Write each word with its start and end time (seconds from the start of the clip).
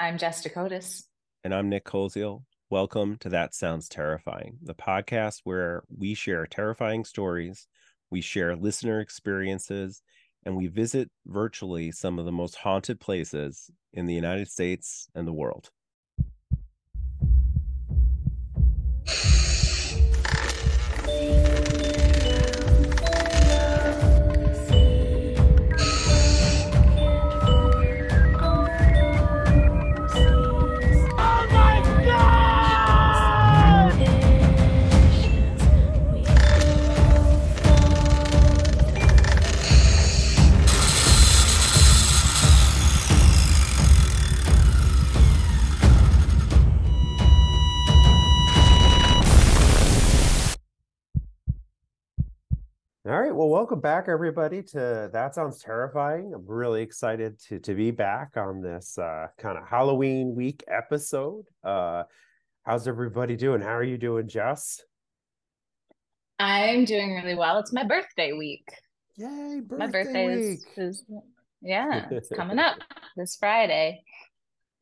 I'm 0.00 0.16
Jess 0.16 0.42
Dakotas. 0.42 1.08
And 1.42 1.52
I'm 1.52 1.68
Nick 1.68 1.84
Koziel. 1.84 2.44
Welcome 2.70 3.16
to 3.18 3.28
That 3.30 3.52
Sounds 3.52 3.88
Terrifying, 3.88 4.58
the 4.62 4.74
podcast 4.74 5.40
where 5.42 5.82
we 5.88 6.14
share 6.14 6.46
terrifying 6.46 7.04
stories, 7.04 7.66
we 8.08 8.20
share 8.20 8.54
listener 8.54 9.00
experiences, 9.00 10.00
and 10.44 10.56
we 10.56 10.68
visit 10.68 11.10
virtually 11.26 11.90
some 11.90 12.20
of 12.20 12.26
the 12.26 12.32
most 12.32 12.54
haunted 12.54 13.00
places 13.00 13.72
in 13.92 14.06
the 14.06 14.14
United 14.14 14.48
States 14.48 15.08
and 15.16 15.26
the 15.26 15.32
world. 15.32 15.70
Welcome 53.58 53.80
back, 53.80 54.04
everybody, 54.06 54.62
to 54.62 55.10
That 55.12 55.34
Sounds 55.34 55.60
Terrifying. 55.60 56.30
I'm 56.32 56.46
really 56.46 56.80
excited 56.80 57.40
to, 57.48 57.58
to 57.58 57.74
be 57.74 57.90
back 57.90 58.36
on 58.36 58.62
this 58.62 58.96
uh, 58.96 59.26
kind 59.36 59.58
of 59.58 59.66
Halloween 59.66 60.36
week 60.36 60.62
episode. 60.68 61.44
Uh, 61.64 62.04
how's 62.62 62.86
everybody 62.86 63.34
doing? 63.34 63.60
How 63.60 63.74
are 63.74 63.82
you 63.82 63.98
doing, 63.98 64.28
Jess? 64.28 64.80
I'm 66.38 66.84
doing 66.84 67.16
really 67.16 67.34
well. 67.34 67.58
It's 67.58 67.72
my 67.72 67.82
birthday 67.82 68.32
week. 68.32 68.68
Yay, 69.16 69.62
birthday 69.66 69.86
my 69.86 69.90
birthday 69.90 70.26
week. 70.28 70.60
Is, 70.76 71.00
is 71.00 71.04
yeah, 71.60 72.06
it's 72.12 72.28
coming 72.28 72.58
up 72.60 72.78
this 73.16 73.38
Friday. 73.40 74.04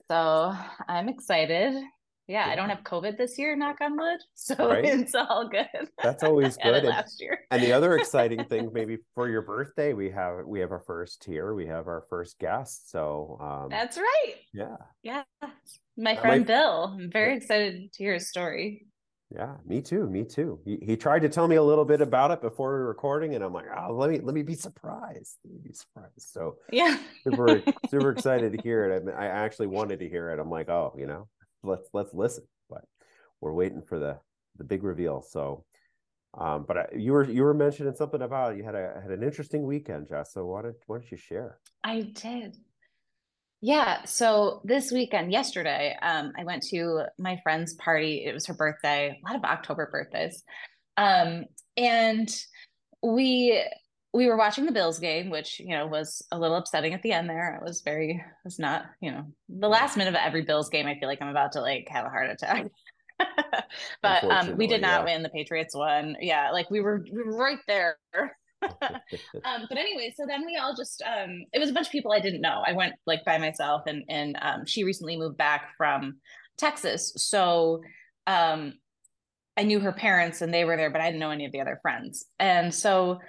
So 0.07 0.53
I'm 0.87 1.09
excited 1.09 1.83
yeah, 2.29 2.49
I 2.49 2.57
don't 2.57 2.69
have 2.69 2.83
COVID 2.83 3.17
this 3.17 3.39
year, 3.39 3.55
knock 3.55 3.81
on 3.81 3.97
wood. 3.97 4.21
So 4.35 4.55
right? 4.71 4.85
it's 4.85 5.15
all 5.15 5.49
good. 5.49 5.89
That's 6.03 6.23
always 6.25 6.57
good. 6.57 6.75
And, 6.75 6.89
last 6.89 7.21
year. 7.21 7.41
and 7.51 7.63
the 7.63 7.73
other 7.73 7.97
exciting 7.97 8.45
thing, 8.49 8.71
maybe 8.73 8.99
for 9.15 9.29
your 9.29 9.43
birthday, 9.43 9.93
we 9.93 10.11
have 10.11 10.45
we 10.45 10.61
have 10.61 10.73
our 10.73 10.83
first 10.87 11.25
here. 11.25 11.55
We 11.55 11.67
have 11.67 11.87
our 11.87 12.05
first 12.09 12.39
guest. 12.39 12.91
So 12.91 13.39
um, 13.41 13.69
that's 13.71 13.97
right. 13.97 14.35
Yeah. 14.53 14.77
Yeah. 15.03 15.23
My 15.97 16.17
friend 16.17 16.41
might... 16.41 16.47
Bill. 16.47 16.97
I'm 16.99 17.11
very 17.11 17.33
yeah. 17.33 17.37
excited 17.37 17.93
to 17.93 18.03
hear 18.03 18.15
his 18.15 18.29
story. 18.29 18.87
Yeah, 19.35 19.55
me 19.65 19.83
too. 19.83 20.09
Me 20.09 20.23
too. 20.25 20.61
He, 20.65 20.79
he 20.81 20.97
tried 20.97 21.23
to 21.23 21.29
tell 21.29 21.49
me 21.49 21.57
a 21.57 21.63
little 21.63 21.85
bit 21.85 22.01
about 22.01 22.31
it 22.31 22.41
before 22.41 22.73
we 22.73 22.79
were 22.79 22.87
recording, 22.87 23.35
and 23.35 23.43
I'm 23.43 23.53
like, 23.53 23.65
oh, 23.77 23.93
let 23.93 24.11
me 24.11 24.21
let 24.21 24.35
me 24.35 24.43
be 24.43 24.55
surprised. 24.55 25.39
Let 25.45 25.55
me 25.55 25.61
be 25.65 25.73
surprised. 25.73 26.13
So 26.19 26.57
yeah, 26.71 26.97
super 27.25 27.61
super 27.91 28.11
excited 28.11 28.53
to 28.53 28.63
hear 28.63 28.85
it. 28.85 29.05
I, 29.09 29.25
I 29.25 29.27
actually 29.27 29.67
wanted 29.67 29.99
to 29.99 30.09
hear 30.09 30.31
it. 30.31 30.39
I'm 30.39 30.51
like, 30.51 30.69
oh, 30.69 30.95
you 30.97 31.07
know, 31.07 31.27
let's 31.67 31.89
let's 31.93 32.15
listen. 32.15 32.45
But 32.69 32.85
we're 33.41 33.53
waiting 33.53 33.83
for 33.83 33.99
the 33.99 34.19
the 34.57 34.65
big 34.65 34.83
reveal. 34.83 35.23
So, 35.23 35.65
um, 36.39 36.65
but 36.67 36.79
I, 36.79 36.87
you 36.97 37.13
were 37.13 37.25
you 37.25 37.43
were 37.43 37.55
mentioning 37.55 37.95
something 37.95 38.23
about 38.23 38.57
you 38.57 38.65
had 38.65 38.75
a 38.75 39.01
had 39.01 39.11
an 39.11 39.23
interesting 39.23 39.65
weekend, 39.65 40.09
Jess. 40.09 40.33
So 40.33 40.47
why 40.47 40.63
don't 40.63 40.77
why 40.87 40.99
don't 40.99 41.11
you 41.11 41.17
share? 41.17 41.59
I 41.85 42.13
did. 42.15 42.57
Yeah. 43.61 44.05
So 44.05 44.61
this 44.65 44.93
weekend, 44.93 45.33
yesterday, 45.33 45.97
um, 46.01 46.33
I 46.39 46.45
went 46.45 46.63
to 46.71 47.05
my 47.19 47.41
friend's 47.43 47.75
party. 47.75 48.25
It 48.25 48.35
was 48.35 48.47
her 48.47 48.55
birthday. 48.55 49.19
A 49.21 49.27
lot 49.27 49.37
of 49.37 49.45
October 49.45 49.89
birthdays, 49.91 50.43
um, 50.97 51.45
and 51.77 52.29
we 53.03 53.63
we 54.17 54.27
were 54.29 54.37
watching 54.37 54.65
the 54.65 54.73
Bills 54.73 54.99
game, 54.99 55.29
which 55.29 55.61
you 55.61 55.69
know 55.69 55.87
was 55.87 56.23
a 56.33 56.39
little 56.39 56.57
upsetting 56.57 56.95
at 56.95 57.03
the 57.03 57.13
end. 57.13 57.29
There, 57.29 57.55
it 57.55 57.63
was 57.63 57.83
very, 57.83 58.13
it 58.13 58.45
was 58.45 58.59
not, 58.59 58.87
you 59.01 59.11
know, 59.11 59.27
the 59.49 59.69
last 59.69 59.97
minute 59.97 60.15
of 60.15 60.21
every 60.21 60.43
Bills 60.43 60.71
game. 60.71 60.87
I 60.87 60.99
feel 60.99 61.09
like 61.09 61.21
I'm 61.21 61.29
about 61.29 61.53
to 61.53 61.61
like 61.61 61.87
have 61.91 62.07
a 62.07 62.09
heart 62.09 62.31
attack. 62.31 62.67
but 64.03 64.25
um, 64.25 64.57
we 64.57 64.67
did 64.67 64.81
not 64.81 65.01
yeah. 65.01 65.15
win. 65.15 65.23
The 65.23 65.29
Patriots 65.29 65.75
won. 65.77 66.17
Yeah, 66.21 66.51
like 66.51 66.71
we 66.71 66.81
were, 66.81 67.05
we 67.13 67.23
were 67.23 67.37
right 67.37 67.59
there. 67.69 67.99
um, 68.63 69.67
but 69.69 69.79
anyway, 69.79 70.15
so 70.17 70.25
then 70.27 70.47
we 70.47 70.57
all 70.57 70.75
just 70.75 71.03
um, 71.03 71.45
it 71.53 71.59
was 71.59 71.69
a 71.69 71.75
bunch 71.75 71.89
of 71.89 71.93
people 71.93 72.13
I 72.13 72.21
didn't 72.21 72.41
know. 72.41 72.63
I 72.67 72.73
went 72.73 72.95
like 73.07 73.23
by 73.25 73.37
myself, 73.37 73.83
and 73.87 74.03
and 74.09 74.39
um, 74.41 74.65
she 74.65 74.83
recently 74.83 75.19
moved 75.19 75.37
back 75.37 75.75
from 75.77 76.17
Texas, 76.57 77.13
so 77.17 77.83
um, 78.27 78.73
I 79.59 79.65
knew 79.65 79.81
her 79.81 79.93
parents 79.93 80.41
and 80.41 80.55
they 80.55 80.65
were 80.65 80.79
there, 80.79 80.91
but 80.91 81.03
I 81.03 81.07
didn't 81.07 81.21
know 81.21 81.31
any 81.31 81.45
of 81.45 81.53
the 81.53 81.61
other 81.61 81.79
friends, 81.83 82.25
and 82.39 82.75
so 82.75 83.21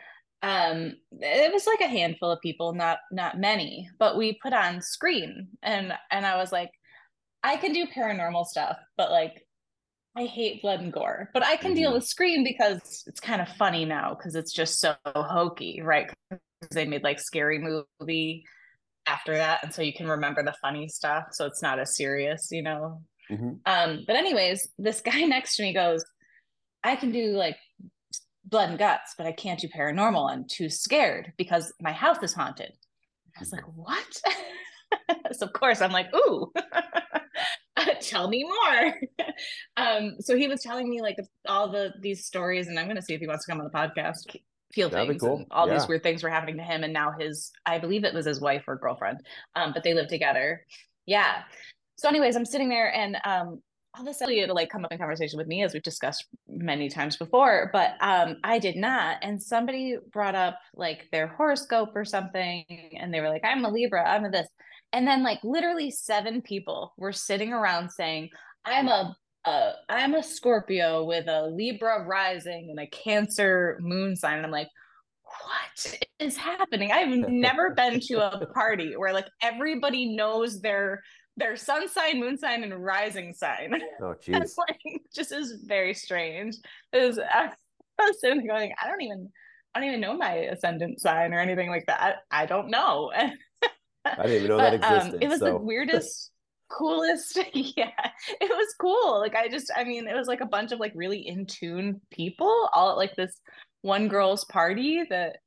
um 0.44 0.94
it 1.12 1.52
was 1.52 1.66
like 1.66 1.82
a 1.82 1.88
handful 1.88 2.30
of 2.30 2.40
people 2.42 2.74
not 2.74 3.00
not 3.12 3.40
many 3.40 3.90
but 3.98 4.18
we 4.18 4.38
put 4.44 4.54
on 4.54 4.82
scream 4.82 5.48
and 5.64 5.94
and 6.12 6.26
i 6.28 6.38
was 6.38 6.52
like 6.52 6.70
i 7.44 7.58
can 7.58 7.74
do 7.74 7.88
paranormal 7.88 8.46
stuff 8.46 8.78
but 8.98 9.10
like 9.10 9.44
i 10.16 10.26
hate 10.26 10.62
blood 10.62 10.80
and 10.80 10.94
gore 10.94 11.32
but 11.34 11.44
i 11.44 11.56
can 11.56 11.72
mm-hmm. 11.72 11.78
deal 11.78 11.94
with 11.94 12.06
scream 12.06 12.44
because 12.44 13.04
it's 13.08 13.20
kind 13.20 13.42
of 13.42 13.48
funny 13.58 13.84
now 13.84 14.14
because 14.14 14.36
it's 14.36 14.54
just 14.54 14.80
so 14.80 14.96
hokey 15.08 15.82
right 15.82 16.14
because 16.30 16.76
they 16.76 16.86
made 16.86 17.04
like 17.04 17.20
scary 17.20 17.58
movie 17.58 18.46
after 19.08 19.36
that 19.36 19.64
and 19.64 19.74
so 19.74 19.82
you 19.82 19.94
can 19.94 20.08
remember 20.08 20.44
the 20.44 20.54
funny 20.62 20.88
stuff 20.88 21.26
so 21.32 21.48
it's 21.48 21.64
not 21.64 21.80
as 21.80 21.96
serious 21.96 22.50
you 22.52 22.62
know 22.62 23.02
mm-hmm. 23.32 23.54
um 23.66 24.04
but 24.06 24.16
anyways 24.16 24.68
this 24.78 25.02
guy 25.02 25.22
next 25.24 25.56
to 25.56 25.64
me 25.64 25.74
goes 25.74 26.06
i 26.84 26.96
can 26.96 27.12
do 27.12 27.32
like 27.32 27.58
blood 28.48 28.70
and 28.70 28.80
guts, 28.80 29.14
but 29.18 29.28
I 29.28 29.32
can't 29.32 29.60
do 29.60 29.68
paranormal. 29.68 30.32
I'm 30.32 30.46
too 30.48 30.70
scared 30.70 31.34
because 31.38 31.74
my 31.82 31.92
house 31.92 32.18
is 32.24 32.34
haunted. 32.34 32.72
I 33.36 33.40
was 33.40 33.52
like, 33.52 33.66
what? 33.76 34.22
so 35.34 35.46
of 35.46 35.54
course 35.54 35.82
I'm 35.82 35.92
like, 35.92 36.08
ooh, 36.16 36.52
tell 38.02 38.28
me 38.30 38.44
more. 38.44 38.96
um, 39.78 40.16
so 40.20 40.36
he 40.36 40.48
was 40.48 40.62
telling 40.62 40.90
me 40.90 41.02
like 41.02 41.18
all 41.48 41.70
the 41.70 41.94
these 42.02 42.26
stories, 42.26 42.68
and 42.68 42.80
I'm 42.80 42.88
gonna 42.88 43.02
see 43.02 43.14
if 43.14 43.22
he 43.22 43.28
wants 43.28 43.46
to 43.46 43.52
come 43.52 43.62
on 43.62 43.70
the 43.72 43.78
podcast. 43.78 44.36
Feel 44.74 44.90
That'd 44.90 45.08
things, 45.08 45.22
cool. 45.22 45.46
all 45.50 45.68
yeah. 45.68 45.76
these 45.76 45.88
weird 45.88 46.04
things 46.04 46.24
were 46.24 46.30
happening 46.30 46.58
to 46.58 46.64
him, 46.64 46.84
and 46.84 46.92
now 46.92 47.14
his, 47.18 47.52
I 47.66 47.80
believe 47.80 48.04
it 48.04 48.14
was 48.14 48.26
his 48.26 48.42
wife 48.42 48.66
or 48.68 48.76
girlfriend, 48.76 49.20
um, 49.56 49.72
but 49.74 49.84
they 49.84 49.94
live 49.94 50.10
together. 50.10 50.66
Yeah. 51.06 51.44
So, 51.96 52.10
anyways, 52.10 52.36
I'm 52.36 52.46
sitting 52.46 52.68
there, 52.68 52.94
and 52.94 53.18
um, 53.24 53.62
all 53.98 54.04
of 54.04 54.12
a 54.12 54.14
sudden 54.14 54.36
it'll 54.38 54.56
like 54.56 54.70
come 54.70 54.86
up 54.86 54.92
in 54.92 54.98
conversation 54.98 55.38
with 55.38 55.48
me 55.48 55.64
as 55.64 55.74
we've 55.74 55.84
discussed 55.84 56.26
many 56.48 56.90
times 56.90 57.18
before 57.18 57.70
but 57.74 57.96
um 58.02 58.38
i 58.44 58.60
did 58.60 58.76
not 58.76 59.18
and 59.22 59.42
somebody 59.42 59.98
brought 60.12 60.36
up 60.36 60.60
like 60.76 61.08
their 61.12 61.28
horoscope 61.28 61.90
or 61.96 62.06
something 62.06 62.64
and 62.98 63.14
they 63.14 63.22
were 63.22 63.30
like 63.30 63.44
i'm 63.44 63.66
a 63.66 63.70
libra 63.70 64.08
i'm 64.08 64.26
a 64.26 64.30
this 64.30 64.48
and 64.94 65.08
then 65.08 65.24
like 65.24 65.40
literally 65.44 65.90
seven 65.90 66.42
people 66.42 66.94
were 66.98 67.14
sitting 67.14 67.52
around 67.54 67.90
saying 67.90 68.30
i'm 68.66 68.88
a 68.88 69.16
uh, 69.46 69.72
I'm 69.88 70.14
a 70.14 70.22
Scorpio 70.22 71.06
with 71.06 71.30
a 71.30 71.48
Libra 71.48 72.06
rising 72.06 72.68
and 72.70 72.80
a 72.82 72.88
Cancer 72.88 73.78
moon 73.80 74.18
sign. 74.18 74.38
And 74.38 74.46
I'm 74.46 74.52
like, 74.52 74.68
what 75.24 76.00
is 76.20 76.36
happening? 76.36 76.92
I've 76.92 77.08
never 77.30 77.74
been 77.74 78.02
to 78.08 78.16
a 78.28 78.46
party 78.48 78.98
where 78.98 79.14
like 79.14 79.28
everybody 79.42 80.18
knows 80.18 80.60
their 80.60 81.02
their 81.38 81.56
sun 81.56 81.88
sign, 81.88 82.20
moon 82.20 82.38
sign, 82.38 82.64
and 82.64 82.74
rising 82.84 83.34
sign. 83.34 83.80
Oh, 84.02 84.16
jeez. 84.22 84.58
like 84.58 85.02
just 85.14 85.32
is 85.32 85.62
very 85.64 85.94
strange. 85.94 86.56
Is 86.92 87.20
I 87.20 87.52
was 88.00 88.20
sitting 88.20 88.40
there 88.40 88.48
going, 88.48 88.74
I 88.84 88.88
don't 88.88 89.02
even, 89.02 89.30
I 89.74 89.80
don't 89.80 89.90
even 89.90 90.02
know 90.02 90.18
my 90.18 90.34
ascendant 90.34 91.00
sign 91.00 91.34
or 91.34 91.40
anything 91.40 91.70
like 91.70 91.86
that. 91.86 92.18
I, 92.32 92.44
I 92.44 92.46
don't 92.48 92.70
know. 92.70 93.12
I 93.14 93.34
didn't 94.24 94.32
even 94.32 94.48
know 94.50 94.58
but, 94.58 94.72
that 94.72 94.74
existed. 94.74 95.16
Um, 95.16 95.22
it 95.22 95.30
was 95.30 95.40
so. 95.40 95.46
the 95.46 95.58
weirdest. 95.58 96.32
coolest 96.70 97.40
yeah 97.54 97.92
it 98.42 98.50
was 98.50 98.76
cool 98.78 99.22
like 99.22 99.36
i 99.36 99.48
just 99.48 99.72
i 99.78 99.86
mean 99.86 100.06
it 100.06 100.14
was 100.14 100.28
like 100.28 100.42
a 100.42 100.46
bunch 100.46 100.74
of 100.74 100.82
like 100.82 100.92
really 100.96 101.26
in 101.26 101.46
tune 101.46 102.02
people 102.12 102.70
all 102.74 102.92
at 102.92 102.98
like 102.98 103.16
this 103.16 103.40
one 103.84 104.10
girl's 104.10 104.44
party 104.44 105.02
that 105.10 105.38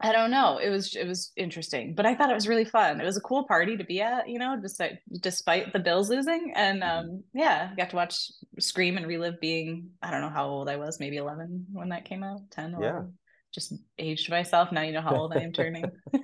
I 0.00 0.12
don't 0.12 0.30
know. 0.30 0.58
It 0.58 0.70
was 0.70 0.94
it 0.94 1.08
was 1.08 1.32
interesting, 1.36 1.94
but 1.94 2.06
I 2.06 2.14
thought 2.14 2.30
it 2.30 2.34
was 2.34 2.46
really 2.46 2.64
fun. 2.64 3.00
It 3.00 3.04
was 3.04 3.16
a 3.16 3.22
cool 3.22 3.44
party 3.48 3.76
to 3.76 3.82
be 3.82 4.00
at, 4.00 4.28
you 4.28 4.38
know, 4.38 4.56
despite 4.60 4.98
despite 5.20 5.72
the 5.72 5.80
Bills 5.80 6.08
losing, 6.08 6.52
and 6.54 6.82
mm-hmm. 6.82 7.08
um, 7.08 7.24
yeah, 7.34 7.74
got 7.76 7.90
to 7.90 7.96
watch 7.96 8.30
Scream 8.60 8.96
and 8.96 9.08
relive 9.08 9.40
being 9.40 9.90
I 10.00 10.12
don't 10.12 10.20
know 10.20 10.28
how 10.28 10.46
old 10.46 10.68
I 10.68 10.76
was, 10.76 11.00
maybe 11.00 11.16
eleven 11.16 11.66
when 11.72 11.88
that 11.88 12.04
came 12.04 12.22
out, 12.22 12.42
10, 12.52 12.74
11. 12.74 12.82
Yeah. 12.82 13.02
Just 13.52 13.74
aged 13.98 14.30
myself. 14.30 14.70
Now 14.70 14.82
you 14.82 14.92
know 14.92 15.00
how 15.00 15.16
old 15.16 15.32
I 15.34 15.40
am 15.40 15.52
turning. 15.52 15.84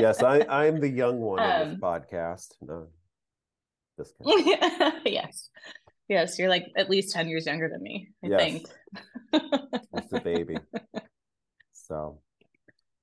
yes, 0.00 0.22
I 0.22 0.40
I'm 0.48 0.80
the 0.80 0.88
young 0.88 1.20
one 1.20 1.40
um, 1.40 1.68
this 1.68 1.78
podcast. 1.78 2.54
No, 2.62 2.86
this 3.98 4.14
yes, 5.04 5.50
yes, 6.08 6.38
you're 6.38 6.48
like 6.48 6.68
at 6.74 6.88
least 6.88 7.12
ten 7.12 7.28
years 7.28 7.44
younger 7.44 7.68
than 7.68 7.82
me. 7.82 8.08
I 8.24 8.28
yes. 8.28 8.40
think. 8.40 8.66
Just 9.94 10.12
a 10.14 10.20
baby. 10.20 10.56
So, 11.88 12.20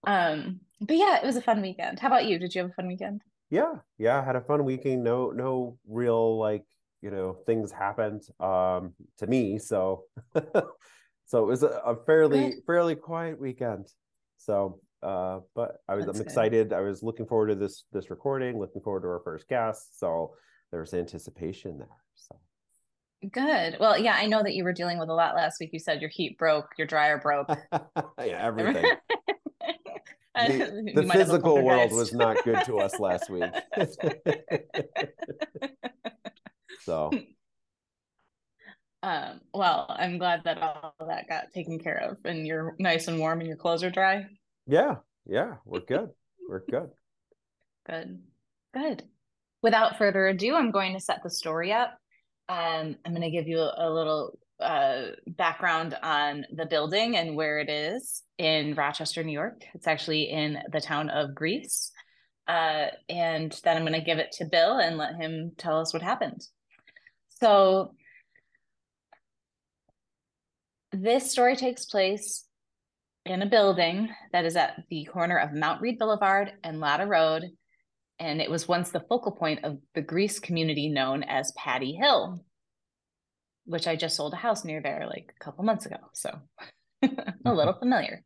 um, 0.08 0.62
but 0.80 0.96
yeah, 0.96 1.18
it 1.18 1.26
was 1.26 1.36
a 1.36 1.42
fun 1.42 1.62
weekend. 1.62 2.00
How 2.00 2.08
about 2.08 2.26
you? 2.26 2.40
Did 2.40 2.54
you 2.54 2.62
have 2.62 2.72
a 2.72 2.74
fun 2.74 2.88
weekend? 2.88 3.22
Yeah, 3.50 3.76
yeah, 3.98 4.20
I 4.20 4.24
had 4.24 4.36
a 4.36 4.42
fun 4.42 4.64
weekend. 4.64 5.04
No, 5.04 5.32
no 5.32 5.78
real 5.88 6.38
like 6.38 6.66
you 7.02 7.12
know 7.12 7.38
things 7.46 7.72
happened 7.72 8.24
um 8.40 8.94
to 9.18 9.28
me, 9.28 9.58
so 9.60 10.04
so 11.26 11.44
it 11.44 11.48
was 11.48 11.64
a, 11.64 11.82
a 11.86 11.96
fairly 12.06 12.52
Good. 12.52 12.64
fairly 12.66 12.96
quiet 12.96 13.40
weekend. 13.40 13.88
So 14.38 14.80
uh, 15.04 15.40
but 15.54 15.78
I 15.88 15.96
was 15.96 16.06
That's 16.08 16.20
I'm 16.20 16.26
excited. 16.26 16.70
Good. 16.70 16.76
I 16.76 16.82
was 16.82 17.04
looking 17.04 17.26
forward 17.28 17.48
to 17.48 17.56
this 17.56 17.86
this 17.92 18.10
recording, 18.10 18.60
looking 18.60 18.82
forward 18.82 19.02
to 19.02 19.08
our 19.08 19.22
first 19.24 19.48
guest. 19.48 20.00
So 20.00 20.34
there's 20.72 20.94
anticipation 20.94 21.78
there. 21.78 21.98
So 22.16 22.40
Good. 23.32 23.78
Well, 23.80 23.98
yeah, 23.98 24.16
I 24.16 24.28
know 24.28 24.44
that 24.44 24.54
you 24.54 24.64
were 24.64 24.74
dealing 24.74 25.00
with 25.00 25.10
a 25.10 25.14
lot 25.14 25.36
last 25.36 25.60
week. 25.60 25.72
You 25.74 25.80
said 25.80 26.02
your 26.02 26.10
heat 26.10 26.38
broke, 26.38 26.70
your 26.78 26.88
dryer 26.88 27.18
broke. 27.18 27.50
yeah, 28.20 28.46
everything. 28.46 28.86
the, 30.36 30.92
the 30.96 31.10
physical 31.12 31.62
world 31.64 31.92
was 31.92 32.14
not 32.14 32.44
good 32.44 32.64
to 32.66 32.80
us 32.80 33.00
last 33.00 33.30
week. 33.30 33.52
so 36.82 37.12
um, 39.06 39.40
well, 39.54 39.86
I'm 39.88 40.18
glad 40.18 40.42
that 40.46 40.58
all 40.58 40.96
that 41.08 41.30
got 41.30 41.54
taken 41.54 41.78
care 41.78 42.10
of 42.10 42.18
and 42.26 42.48
you're 42.48 42.76
nice 42.80 43.08
and 43.08 43.20
warm 43.20 43.40
and 43.40 43.48
your 43.48 43.56
clothes 43.56 43.84
are 43.84 43.92
dry. 43.92 44.26
Yeah, 44.66 44.96
yeah, 45.28 45.58
we're 45.64 45.82
good. 45.82 46.10
We're 46.50 46.66
good. 46.66 46.90
Good. 47.88 48.20
Good. 48.74 49.04
Without 49.62 50.00
further 50.00 50.26
ado, 50.26 50.56
I'm 50.56 50.72
going 50.72 50.94
to 50.94 51.00
set 51.00 51.22
the 51.22 51.30
story 51.30 51.72
up. 51.72 52.00
Um, 52.48 52.96
I'm 53.04 53.12
going 53.12 53.22
to 53.22 53.32
give 53.32 53.48
you 53.48 53.60
a, 53.60 53.90
little 53.90 54.38
uh, 54.60 55.08
background 55.28 55.98
on 56.02 56.46
the 56.54 56.66
building 56.66 57.18
and 57.18 57.36
where 57.36 57.60
it 57.60 57.70
is 57.70 58.24
in 58.38 58.76
Rochester, 58.76 59.24
New 59.24 59.32
York. 59.32 59.64
It's 59.74 59.88
actually 59.88 60.30
in 60.30 60.60
the 60.72 60.82
town 60.82 61.10
of 61.10 61.34
Greece. 61.34 61.92
Uh, 62.48 62.88
and 63.10 63.60
then 63.64 63.78
I'm 63.78 63.84
going 63.84 64.00
to 64.00 64.06
give 64.06 64.20
it 64.20 64.32
to 64.34 64.46
Bill 64.46 64.78
and 64.78 64.98
let 64.98 65.16
him 65.16 65.54
tell 65.58 65.80
us 65.80 65.94
what 65.94 66.04
happened. 66.04 66.42
So, 67.42 67.96
this 70.92 71.32
story 71.32 71.56
takes 71.56 71.86
place 71.86 72.46
in 73.26 73.42
a 73.42 73.48
building 73.48 74.10
that 74.32 74.46
is 74.46 74.56
at 74.56 74.84
the 74.90 75.06
corner 75.06 75.38
of 75.38 75.52
Mount 75.52 75.82
Read 75.82 75.98
Boulevard 75.98 76.54
and 76.64 76.80
Latta 76.80 77.08
Road. 77.08 77.50
And 78.20 78.42
it 78.42 78.50
was 78.50 78.68
once 78.68 78.92
the 78.92 79.04
focal 79.10 79.34
point 79.34 79.64
of 79.64 79.78
the 79.94 80.02
Greece 80.02 80.40
community 80.40 80.90
known 80.90 81.24
as 81.24 81.52
Paddy 81.58 81.94
Hill 81.94 82.46
which 83.66 83.88
I 83.88 83.96
just 83.96 84.16
sold 84.16 84.34
a 84.34 84.38
house 84.38 84.64
near 84.64 84.82
there 84.82 85.08
like 85.08 85.34
a 85.36 85.44
couple 85.44 85.64
months 85.64 85.86
ago. 85.86 85.98
So 86.14 86.40
a 87.46 87.54
little 87.54 87.74
familiar. 87.74 88.24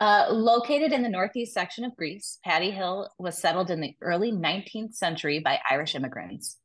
Uh, 0.00 0.26
located 0.30 0.92
in 0.92 1.02
the 1.02 1.08
northeast 1.08 1.54
section 1.54 1.84
of 1.84 1.96
Greece, 1.96 2.38
Paddy 2.44 2.70
Hill 2.70 3.08
was 3.18 3.38
settled 3.38 3.70
in 3.70 3.80
the 3.80 3.94
early 4.00 4.32
19th 4.32 4.94
century 4.94 5.38
by 5.38 5.60
Irish 5.68 5.94
immigrants. 5.94 6.58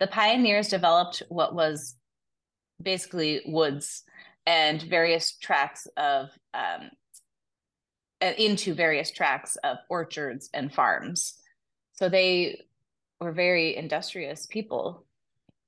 The 0.00 0.06
pioneers 0.06 0.68
developed 0.68 1.22
what 1.28 1.54
was 1.54 1.96
basically 2.82 3.40
woods 3.46 4.02
and 4.46 4.82
various 4.82 5.36
tracts 5.36 5.86
of 5.96 6.28
um, 6.52 6.90
into 8.20 8.74
various 8.74 9.10
tracts 9.10 9.56
of 9.64 9.78
orchards 9.88 10.50
and 10.52 10.72
farms. 10.72 11.34
So 11.98 12.08
they 12.08 12.62
were 13.20 13.32
very 13.32 13.76
industrious 13.76 14.46
people 14.46 15.04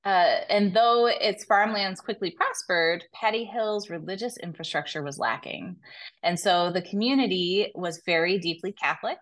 uh, 0.04 0.40
and 0.48 0.72
though 0.72 1.06
its 1.06 1.44
farmlands 1.44 2.00
quickly 2.00 2.30
prospered, 2.30 3.04
Paddy 3.12 3.44
Hill's 3.44 3.90
religious 3.90 4.38
infrastructure 4.38 5.02
was 5.02 5.18
lacking. 5.18 5.76
And 6.22 6.40
so 6.40 6.72
the 6.72 6.82
community 6.82 7.70
was 7.74 8.02
very 8.06 8.38
deeply 8.38 8.72
Catholic. 8.72 9.18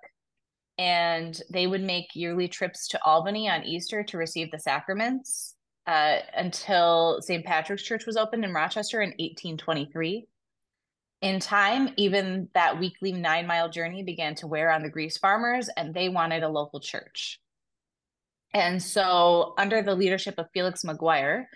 And 0.78 1.40
they 1.50 1.66
would 1.66 1.82
make 1.82 2.14
yearly 2.14 2.46
trips 2.46 2.86
to 2.88 3.04
Albany 3.04 3.48
on 3.48 3.64
Easter 3.64 4.04
to 4.04 4.16
receive 4.16 4.52
the 4.52 4.60
sacraments 4.60 5.56
uh, 5.88 6.18
until 6.36 7.20
St. 7.22 7.44
Patrick's 7.44 7.82
Church 7.82 8.06
was 8.06 8.16
opened 8.16 8.44
in 8.44 8.54
Rochester 8.54 9.00
in 9.00 9.08
1823. 9.10 10.28
In 11.20 11.40
time, 11.40 11.90
even 11.96 12.48
that 12.54 12.78
weekly 12.78 13.12
nine 13.12 13.46
mile 13.46 13.68
journey 13.68 14.02
began 14.02 14.34
to 14.36 14.46
wear 14.46 14.70
on 14.70 14.82
the 14.82 14.88
Greece 14.88 15.18
farmers, 15.18 15.68
and 15.76 15.92
they 15.92 16.08
wanted 16.08 16.42
a 16.42 16.48
local 16.48 16.78
church. 16.78 17.40
And 18.54 18.82
so, 18.82 19.54
under 19.58 19.82
the 19.82 19.94
leadership 19.94 20.36
of 20.38 20.46
Felix 20.54 20.82
McGuire, 20.84 21.46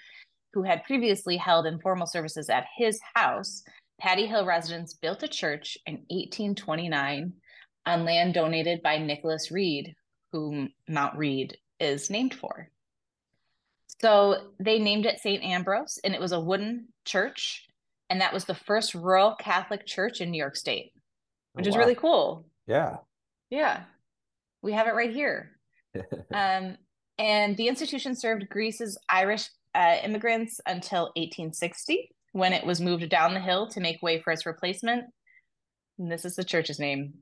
who 0.53 0.63
had 0.63 0.85
previously 0.85 1.37
held 1.37 1.67
informal 1.67 2.07
services 2.07 2.51
at 2.51 2.67
his 2.77 3.01
house, 3.15 3.63
Paddy 4.01 4.27
Hill 4.27 4.45
residents 4.45 4.95
built 4.95 5.23
a 5.23 5.29
church 5.29 5.79
in 5.87 5.95
1829 6.09 7.33
on 7.87 8.05
land 8.05 8.35
donated 8.35 8.83
by 8.83 8.99
Nicholas 8.99 9.51
Read, 9.51 9.95
whom 10.33 10.71
Mount 10.89 11.17
Read 11.17 11.57
is 11.79 12.11
named 12.11 12.35
for. 12.35 12.69
So 14.01 14.51
they 14.59 14.81
named 14.81 15.07
it 15.07 15.21
St. 15.21 15.43
Ambrose, 15.45 15.99
and 16.03 16.15
it 16.15 16.21
was 16.21 16.33
a 16.33 16.41
wooden 16.41 16.89
church. 17.05 17.69
And 18.13 18.21
that 18.21 18.35
was 18.35 18.45
the 18.45 18.55
first 18.55 18.95
rural 18.95 19.35
Catholic 19.37 19.87
church 19.87 20.21
in 20.21 20.31
New 20.31 20.37
York 20.37 20.55
State, 20.55 20.93
which 21.55 21.67
oh, 21.67 21.71
wow. 21.71 21.73
is 21.73 21.79
really 21.79 21.95
cool. 21.95 22.45
Yeah. 22.67 22.97
Yeah. 23.49 23.85
We 24.61 24.75
have 24.75 24.87
it 24.87 24.95
right 24.95 25.11
here. 25.11 25.53
um, 26.35 26.77
and 27.17 27.57
the 27.57 27.69
institution 27.69 28.15
served 28.15 28.51
Greece's 28.51 28.99
Irish 29.09 29.49
uh, 29.75 29.97
immigrants 30.05 30.61
until 30.67 31.05
1860, 31.17 32.11
when 32.33 32.53
it 32.53 32.67
was 32.67 32.83
moved 32.83 33.09
down 33.09 33.33
the 33.33 33.41
hill 33.41 33.69
to 33.69 33.81
make 33.81 34.03
way 34.03 34.21
for 34.21 34.31
its 34.31 34.45
replacement. 34.45 35.05
And 35.99 36.13
this 36.13 36.27
is 36.27 36.37
the 36.37 36.45
church's 36.45 36.79
name 36.79 37.15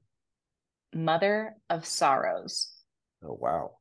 Mother 0.92 1.54
of 1.70 1.86
Sorrows. 1.86 2.72
Oh, 3.24 3.38
wow. 3.40 3.76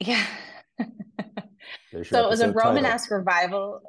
Yeah. 0.00 0.26
so 0.80 2.24
it 2.24 2.28
was 2.28 2.40
a 2.40 2.50
Romanesque 2.50 3.12
revival 3.12 3.82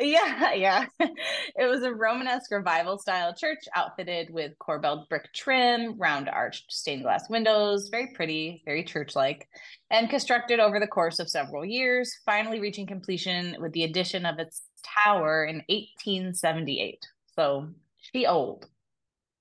yeah, 0.00 0.52
yeah. 0.54 0.86
It 1.00 1.68
was 1.68 1.82
a 1.82 1.92
Romanesque 1.92 2.50
revival 2.50 2.98
style 2.98 3.34
church 3.34 3.64
outfitted 3.74 4.30
with 4.30 4.52
corbelled 4.58 5.08
brick 5.08 5.32
trim, 5.34 5.96
round 5.98 6.28
arched 6.28 6.72
stained 6.72 7.02
glass 7.02 7.28
windows, 7.28 7.88
very 7.88 8.12
pretty, 8.14 8.62
very 8.64 8.84
church 8.84 9.14
like, 9.14 9.48
and 9.90 10.10
constructed 10.10 10.60
over 10.60 10.80
the 10.80 10.86
course 10.86 11.18
of 11.18 11.28
several 11.28 11.64
years, 11.64 12.14
finally 12.24 12.60
reaching 12.60 12.86
completion 12.86 13.56
with 13.60 13.72
the 13.72 13.84
addition 13.84 14.26
of 14.26 14.38
its 14.38 14.62
tower 14.84 15.44
in 15.44 15.56
1878. 15.68 17.06
So 17.36 17.68
she 17.98 18.26
old. 18.26 18.66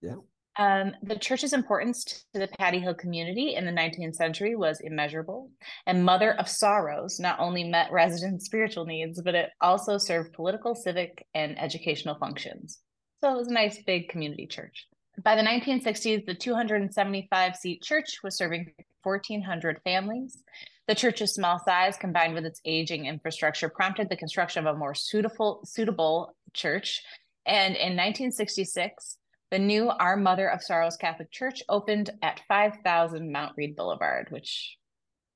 Yeah. 0.01 0.15
Um, 0.57 0.91
the 1.01 1.17
church's 1.17 1.53
importance 1.53 2.25
to 2.33 2.39
the 2.39 2.47
Paddy 2.47 2.79
Hill 2.79 2.93
community 2.93 3.55
in 3.55 3.65
the 3.65 3.71
19th 3.71 4.15
century 4.15 4.55
was 4.55 4.81
immeasurable, 4.81 5.49
and 5.87 6.05
Mother 6.05 6.33
of 6.33 6.47
Sorrows 6.47 7.19
not 7.19 7.39
only 7.39 7.63
met 7.63 7.91
residents' 7.91 8.45
spiritual 8.45 8.85
needs, 8.85 9.21
but 9.21 9.33
it 9.33 9.49
also 9.61 9.97
served 9.97 10.33
political, 10.33 10.75
civic, 10.75 11.25
and 11.33 11.59
educational 11.59 12.15
functions. 12.15 12.79
So 13.21 13.33
it 13.33 13.37
was 13.37 13.47
a 13.47 13.53
nice 13.53 13.81
big 13.81 14.09
community 14.09 14.45
church. 14.45 14.87
By 15.23 15.35
the 15.35 15.41
1960s, 15.41 16.25
the 16.25 16.35
275 16.35 17.55
seat 17.55 17.81
church 17.81 18.19
was 18.23 18.35
serving 18.35 18.71
1,400 19.03 19.81
families. 19.83 20.43
The 20.87 20.95
church's 20.95 21.33
small 21.33 21.59
size, 21.59 21.97
combined 21.97 22.33
with 22.33 22.45
its 22.45 22.61
aging 22.65 23.05
infrastructure, 23.05 23.69
prompted 23.69 24.09
the 24.09 24.17
construction 24.17 24.67
of 24.67 24.75
a 24.75 24.77
more 24.77 24.93
suitable, 24.93 25.61
suitable 25.65 26.35
church. 26.53 27.03
And 27.45 27.75
in 27.75 27.95
1966, 27.95 29.17
the 29.53 29.59
new 29.59 29.87
Our 29.87 30.17
Mother 30.17 30.49
of 30.49 30.63
Sorrows 30.63 30.97
Catholic 30.97 31.29
Church 31.29 31.61
opened 31.69 32.09
at 32.23 32.41
5000 32.47 33.31
Mount 33.31 33.53
Read 33.55 33.75
Boulevard, 33.75 34.29
which 34.31 34.79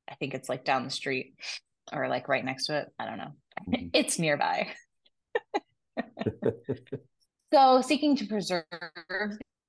I 0.09 0.15
think 0.15 0.33
it's 0.33 0.49
like 0.49 0.65
down 0.65 0.85
the 0.85 0.89
street 0.89 1.35
or 1.93 2.07
like 2.07 2.27
right 2.27 2.43
next 2.43 2.65
to 2.65 2.79
it. 2.79 2.87
I 2.97 3.05
don't 3.05 3.19
know. 3.19 3.33
Mm-hmm. 3.69 3.87
It's 3.93 4.17
nearby. 4.17 4.69
so, 7.53 7.81
seeking 7.81 8.15
to 8.15 8.25
preserve 8.25 8.63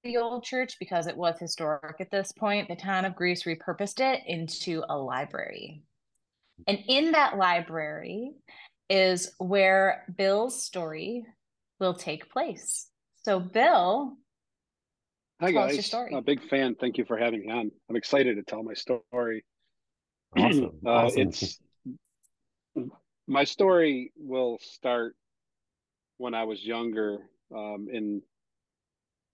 the 0.03 0.17
old 0.17 0.45
church 0.45 0.77
because 0.81 1.07
it 1.07 1.17
was 1.17 1.39
historic 1.39 2.01
at 2.01 2.11
this 2.11 2.33
point, 2.33 2.69
the 2.69 2.77
town 2.77 3.05
of 3.05 3.15
Greece 3.15 3.45
repurposed 3.45 4.01
it 4.01 4.23
into 4.27 4.83
a 4.89 4.97
library. 4.97 5.83
And 6.67 6.79
in 6.89 7.13
that 7.13 7.37
library 7.37 8.33
is 8.89 9.31
where 9.37 10.07
Bill's 10.17 10.65
story 10.65 11.27
will 11.79 11.95
take 11.95 12.33
place. 12.33 12.89
So, 13.25 13.41
Bill, 13.41 14.17
Hi 15.41 15.53
tell 15.53 15.69
guys, 15.69 15.95
a 16.13 16.21
big 16.21 16.43
fan. 16.49 16.75
Thank 16.75 16.99
you 16.99 17.05
for 17.05 17.17
having 17.17 17.47
me 17.47 17.51
on. 17.53 17.71
I'm 17.89 17.95
excited 17.95 18.37
to 18.37 18.43
tell 18.43 18.63
my 18.63 18.75
story. 18.75 19.45
Awesome. 20.37 20.73
uh, 20.85 20.91
awesome. 20.91 21.29
It's 21.29 21.59
my 23.27 23.45
story 23.45 24.13
will 24.17 24.59
start 24.61 25.17
when 26.19 26.35
I 26.35 26.45
was 26.45 26.65
younger, 26.65 27.19
um, 27.55 27.87
in 27.91 28.21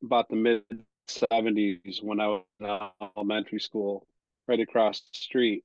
about 0.04 0.28
the 0.28 0.36
mid 0.36 0.62
'70s, 1.08 2.02
when 2.02 2.20
I 2.20 2.28
was 2.28 2.42
in 2.60 3.08
elementary 3.16 3.58
school, 3.58 4.06
right 4.46 4.60
across 4.60 5.00
the 5.00 5.18
street. 5.18 5.64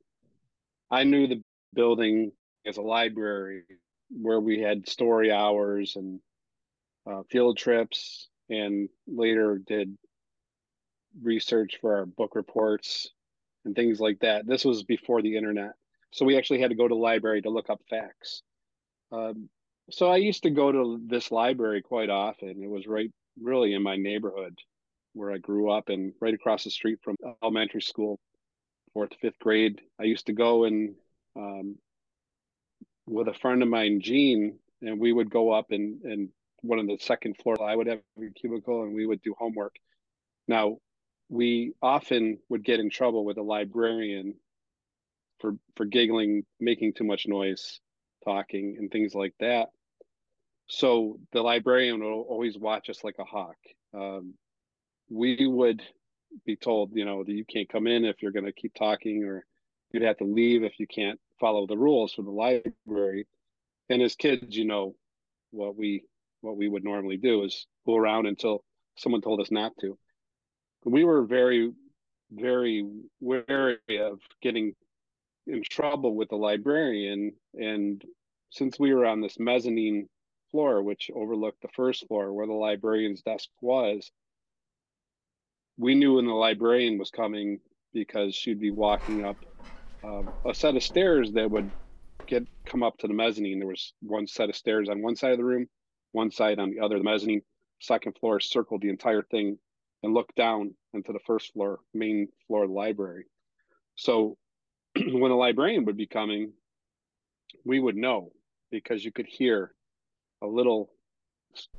I 0.89 1.03
knew 1.03 1.27
the 1.27 1.43
building 1.73 2.31
as 2.65 2.77
a 2.77 2.81
library 2.81 3.63
where 4.09 4.39
we 4.39 4.59
had 4.59 4.87
story 4.89 5.31
hours 5.31 5.95
and 5.95 6.19
uh, 7.05 7.21
field 7.29 7.57
trips, 7.57 8.29
and 8.49 8.89
later 9.05 9.61
did 9.67 9.95
research 11.21 11.77
for 11.81 11.97
our 11.97 12.05
book 12.05 12.35
reports 12.35 13.09
and 13.65 13.75
things 13.75 13.99
like 13.99 14.19
that. 14.19 14.47
This 14.47 14.65
was 14.65 14.83
before 14.83 15.21
the 15.21 15.35
internet. 15.35 15.73
So 16.11 16.25
we 16.25 16.37
actually 16.37 16.61
had 16.61 16.71
to 16.71 16.75
go 16.75 16.87
to 16.87 16.95
the 16.95 16.99
library 16.99 17.41
to 17.41 17.49
look 17.49 17.69
up 17.69 17.81
facts. 17.89 18.41
Um, 19.11 19.49
so 19.91 20.09
I 20.09 20.17
used 20.17 20.43
to 20.43 20.49
go 20.49 20.71
to 20.71 21.01
this 21.05 21.31
library 21.31 21.81
quite 21.81 22.09
often. 22.09 22.63
It 22.63 22.69
was 22.69 22.87
right 22.87 23.11
really 23.41 23.73
in 23.73 23.83
my 23.83 23.95
neighborhood 23.95 24.57
where 25.13 25.31
I 25.31 25.37
grew 25.37 25.69
up 25.69 25.89
and 25.89 26.13
right 26.21 26.33
across 26.33 26.63
the 26.63 26.69
street 26.69 26.99
from 27.03 27.15
elementary 27.43 27.81
school, 27.81 28.19
fourth, 28.93 29.11
fifth 29.21 29.39
grade. 29.39 29.81
I 29.99 30.03
used 30.03 30.27
to 30.27 30.33
go 30.33 30.65
and 30.65 30.95
um, 31.35 31.77
with 33.07 33.27
a 33.27 33.33
friend 33.33 33.63
of 33.63 33.69
mine, 33.69 34.01
Gene, 34.01 34.59
and 34.81 34.99
we 34.99 35.11
would 35.11 35.29
go 35.29 35.51
up 35.51 35.71
and, 35.71 36.01
and 36.03 36.29
one 36.61 36.79
of 36.79 36.87
the 36.87 36.97
second 36.99 37.37
floor, 37.37 37.61
I 37.61 37.75
would 37.75 37.87
have 37.87 37.99
a 38.17 38.29
cubicle 38.39 38.83
and 38.83 38.93
we 38.93 39.05
would 39.05 39.21
do 39.21 39.35
homework. 39.37 39.75
Now, 40.47 40.77
we 41.29 41.73
often 41.81 42.39
would 42.49 42.63
get 42.63 42.79
in 42.79 42.89
trouble 42.89 43.23
with 43.23 43.37
a 43.37 43.43
librarian 43.43 44.35
for 45.39 45.53
for 45.75 45.85
giggling, 45.85 46.43
making 46.59 46.93
too 46.93 47.03
much 47.03 47.27
noise, 47.27 47.79
talking, 48.25 48.75
and 48.77 48.91
things 48.91 49.13
like 49.15 49.33
that. 49.39 49.69
So 50.67 51.19
the 51.31 51.41
librarian 51.41 51.99
will 51.99 52.21
always 52.21 52.57
watch 52.57 52.89
us 52.89 53.03
like 53.03 53.15
a 53.19 53.23
hawk. 53.23 53.57
Um, 53.93 54.33
we 55.09 55.47
would 55.47 55.81
be 56.45 56.55
told, 56.55 56.91
you 56.93 57.05
know, 57.05 57.23
that 57.23 57.31
you 57.31 57.45
can't 57.45 57.69
come 57.69 57.87
in 57.87 58.05
if 58.05 58.21
you're 58.21 58.31
going 58.31 58.45
to 58.45 58.51
keep 58.51 58.73
talking, 58.75 59.23
or 59.23 59.45
you'd 59.91 60.03
have 60.03 60.17
to 60.17 60.25
leave 60.25 60.63
if 60.63 60.79
you 60.79 60.87
can't 60.87 61.19
follow 61.39 61.65
the 61.65 61.77
rules 61.77 62.13
for 62.13 62.21
the 62.21 62.29
library. 62.31 63.27
And 63.89 64.01
as 64.01 64.15
kids, 64.15 64.55
you 64.55 64.65
know, 64.65 64.95
what 65.51 65.75
we 65.75 66.03
what 66.41 66.57
we 66.57 66.67
would 66.67 66.83
normally 66.83 67.17
do 67.17 67.43
is 67.43 67.67
fool 67.85 67.97
around 67.97 68.25
until 68.25 68.63
someone 68.97 69.21
told 69.21 69.41
us 69.41 69.51
not 69.51 69.73
to. 69.81 69.97
We 70.85 71.03
were 71.03 71.23
very, 71.25 71.73
very 72.31 72.85
wary 73.21 73.77
of 73.99 74.21
getting 74.41 74.75
in 75.47 75.63
trouble 75.63 76.15
with 76.15 76.29
the 76.29 76.37
librarian. 76.37 77.33
And 77.53 78.03
since 78.49 78.79
we 78.79 78.93
were 78.93 79.05
on 79.05 79.21
this 79.21 79.39
mezzanine 79.39 80.09
floor, 80.51 80.81
which 80.83 81.11
overlooked 81.13 81.61
the 81.61 81.69
first 81.69 82.07
floor 82.07 82.33
where 82.33 82.47
the 82.47 82.53
librarian's 82.53 83.21
desk 83.21 83.49
was, 83.61 84.11
we 85.77 85.95
knew 85.95 86.15
when 86.15 86.25
the 86.27 86.33
librarian 86.33 86.97
was 86.97 87.11
coming 87.11 87.59
because 87.93 88.35
she'd 88.35 88.59
be 88.59 88.71
walking 88.71 89.23
up 89.25 89.37
um, 90.03 90.33
a 90.45 90.53
set 90.53 90.75
of 90.75 90.83
stairs 90.83 91.33
that 91.33 91.51
would 91.51 91.71
get 92.27 92.43
come 92.65 92.83
up 92.83 92.97
to 92.99 93.07
the 93.07 93.13
mezzanine. 93.13 93.59
There 93.59 93.67
was 93.67 93.93
one 94.01 94.27
set 94.27 94.49
of 94.49 94.55
stairs 94.55 94.89
on 94.89 95.01
one 95.01 95.15
side 95.15 95.31
of 95.33 95.37
the 95.37 95.45
room, 95.45 95.67
one 96.11 96.31
side 96.31 96.59
on 96.59 96.71
the 96.71 96.79
other. 96.81 96.97
The 96.97 97.03
mezzanine, 97.03 97.41
second 97.81 98.17
floor, 98.19 98.39
circled 98.39 98.81
the 98.81 98.89
entire 98.89 99.23
thing 99.23 99.57
and 100.03 100.13
looked 100.13 100.35
down 100.35 100.73
into 100.93 101.11
the 101.11 101.19
first 101.25 101.53
floor, 101.53 101.79
main 101.93 102.27
floor 102.47 102.63
of 102.63 102.69
the 102.69 102.75
library. 102.75 103.25
So 103.95 104.37
when 104.95 105.31
a 105.31 105.37
librarian 105.37 105.85
would 105.85 105.97
be 105.97 106.07
coming, 106.07 106.53
we 107.65 107.79
would 107.79 107.95
know 107.95 108.31
because 108.71 109.03
you 109.03 109.11
could 109.11 109.27
hear 109.27 109.73
a 110.41 110.47
little 110.47 110.89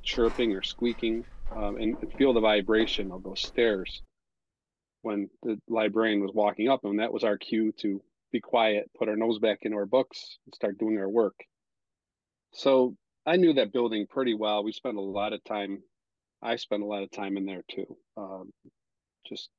chirping 0.03 0.53
or 0.53 0.61
squeaking 0.61 1.23
um, 1.55 1.77
and, 1.77 1.97
and, 2.01 2.13
feel 2.13 2.33
the 2.33 2.41
vibration 2.41 3.11
of 3.11 3.23
those 3.23 3.41
stairs 3.41 4.01
when 5.01 5.29
the 5.43 5.59
librarian 5.67 6.21
was 6.21 6.31
walking 6.33 6.69
up. 6.69 6.81
And 6.83 6.99
that 6.99 7.13
was 7.13 7.23
our 7.23 7.37
cue 7.37 7.73
to 7.79 8.01
be 8.31 8.39
quiet, 8.39 8.89
put 8.97 9.09
our 9.09 9.15
nose 9.15 9.39
back 9.39 9.59
into 9.63 9.77
our 9.77 9.85
books, 9.85 10.37
and 10.45 10.55
start 10.55 10.77
doing 10.77 10.97
our 10.97 11.09
work. 11.09 11.35
So 12.53 12.95
I 13.25 13.37
knew 13.37 13.53
that 13.53 13.73
building 13.73 14.07
pretty 14.07 14.33
well. 14.33 14.63
We 14.63 14.71
spent 14.71 14.97
a 14.97 15.01
lot 15.01 15.33
of 15.33 15.43
time. 15.43 15.81
I 16.41 16.55
spent 16.55 16.83
a 16.83 16.85
lot 16.85 17.03
of 17.03 17.11
time 17.11 17.37
in 17.37 17.45
there 17.45 17.63
too, 17.69 17.97
um, 18.17 18.51
just 19.27 19.49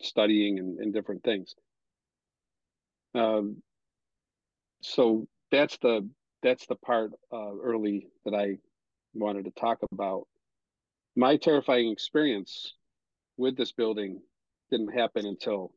studying 0.00 0.58
and, 0.58 0.78
and 0.78 0.92
different 0.92 1.22
things. 1.22 1.54
Um, 3.14 3.62
so 4.82 5.26
that's 5.50 5.76
the 5.78 6.08
that's 6.42 6.66
the 6.66 6.76
part 6.76 7.12
uh, 7.32 7.56
early 7.62 8.08
that 8.24 8.34
I 8.34 8.58
wanted 9.14 9.44
to 9.46 9.50
talk 9.52 9.78
about. 9.92 10.26
My 11.16 11.36
terrifying 11.36 11.90
experience 11.90 12.74
with 13.36 13.56
this 13.56 13.72
building 13.72 14.20
didn't 14.70 14.92
happen 14.94 15.26
until 15.26 15.72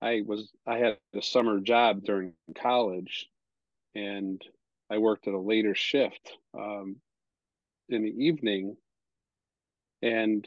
I 0.00 0.22
was 0.26 0.50
I 0.66 0.78
had 0.78 0.98
a 1.14 1.22
summer 1.22 1.60
job 1.60 2.02
during 2.04 2.32
college, 2.56 3.28
and 3.94 4.42
I 4.90 4.98
worked 4.98 5.28
at 5.28 5.34
a 5.34 5.38
later 5.38 5.74
shift 5.74 6.32
um, 6.58 6.96
in 7.88 8.02
the 8.02 8.24
evening. 8.24 8.76
And 10.02 10.46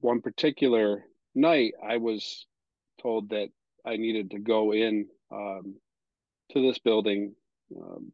one 0.00 0.20
particular 0.20 1.04
night, 1.34 1.74
I 1.82 1.96
was 1.96 2.46
told 3.00 3.30
that 3.30 3.48
I 3.84 3.96
needed 3.96 4.30
to 4.30 4.38
go 4.38 4.72
in 4.72 5.06
um, 5.32 5.76
to 6.52 6.62
this 6.62 6.78
building 6.78 7.34
um, 7.76 8.12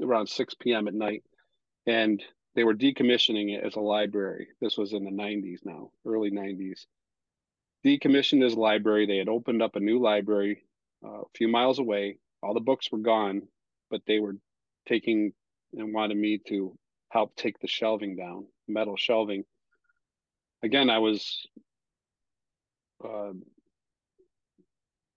around 0.00 0.28
6 0.28 0.54
p.m. 0.60 0.88
at 0.88 0.94
night, 0.94 1.22
and 1.86 2.22
they 2.54 2.64
were 2.64 2.74
decommissioning 2.74 3.56
it 3.56 3.64
as 3.64 3.76
a 3.76 3.80
library. 3.80 4.48
This 4.60 4.78
was 4.78 4.92
in 4.92 5.04
the 5.04 5.10
90s 5.10 5.58
now, 5.64 5.90
early 6.06 6.30
90s. 6.30 6.86
Decommissioned 7.84 8.44
as 8.44 8.54
a 8.54 8.60
library. 8.60 9.06
They 9.06 9.18
had 9.18 9.28
opened 9.28 9.62
up 9.62 9.76
a 9.76 9.80
new 9.80 10.00
library 10.00 10.64
uh, 11.04 11.20
a 11.20 11.28
few 11.34 11.48
miles 11.48 11.78
away. 11.78 12.18
All 12.42 12.54
the 12.54 12.60
books 12.60 12.90
were 12.90 12.98
gone, 12.98 13.42
but 13.90 14.02
they 14.06 14.18
were 14.18 14.36
taking 14.88 15.32
and 15.74 15.92
wanted 15.92 16.16
me 16.16 16.40
to 16.48 16.76
help 17.10 17.36
take 17.36 17.58
the 17.60 17.68
shelving 17.68 18.16
down, 18.16 18.46
metal 18.66 18.96
shelving. 18.96 19.44
Again, 20.62 20.90
I 20.90 20.98
was 20.98 21.46
uh, 23.04 23.32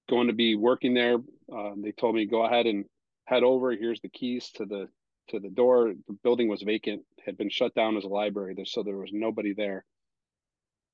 going 0.10 0.28
to 0.28 0.34
be 0.34 0.56
working 0.56 0.94
there. 0.94 1.18
Uh, 1.54 1.72
they 1.78 1.92
told 1.92 2.16
me 2.16 2.26
go 2.26 2.46
ahead 2.46 2.66
and 2.66 2.86
head 3.26 3.44
over. 3.44 3.72
Here's 3.72 4.02
the 4.02 4.10
keys 4.10 4.50
to 4.56 4.66
the 4.66 4.90
to 5.30 5.40
the 5.40 5.50
door. 5.50 5.94
The 6.08 6.14
building 6.24 6.48
was 6.48 6.62
vacant, 6.62 7.04
had 7.26 7.38
been 7.38 7.50
shut 7.50 7.74
down 7.76 7.98
as 7.98 8.04
a 8.04 8.10
library, 8.10 8.56
so 8.66 8.84
there 8.84 8.98
was 8.98 9.12
nobody 9.14 9.54
there. 9.54 9.86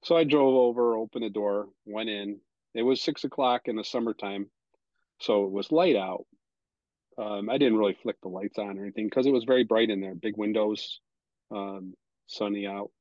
So 0.03 0.15
I 0.15 0.23
drove 0.23 0.53
over, 0.53 0.95
opened 0.95 1.23
the 1.23 1.29
door, 1.29 1.69
went 1.85 2.09
in. 2.09 2.39
It 2.73 2.83
was 2.83 3.01
six 3.01 3.23
o'clock 3.23 3.63
in 3.65 3.75
the 3.75 3.83
summertime, 3.83 4.51
so 5.19 5.45
it 5.45 5.51
was 5.51 5.71
light 5.71 5.95
out. 5.95 6.25
Um, 7.17 7.49
I 7.49 7.57
didn't 7.57 7.77
really 7.77 7.97
flick 8.03 8.19
the 8.21 8.27
lights 8.27 8.59
on 8.59 8.77
or 8.77 8.83
anything 8.83 9.05
because 9.05 9.25
it 9.25 9.31
was 9.31 9.45
very 9.45 9.63
bright 9.63 9.89
in 9.89 10.01
there, 10.01 10.13
big 10.13 10.37
windows, 10.37 10.99
um, 11.49 11.93
sunny 12.27 12.67
out. 12.67 12.91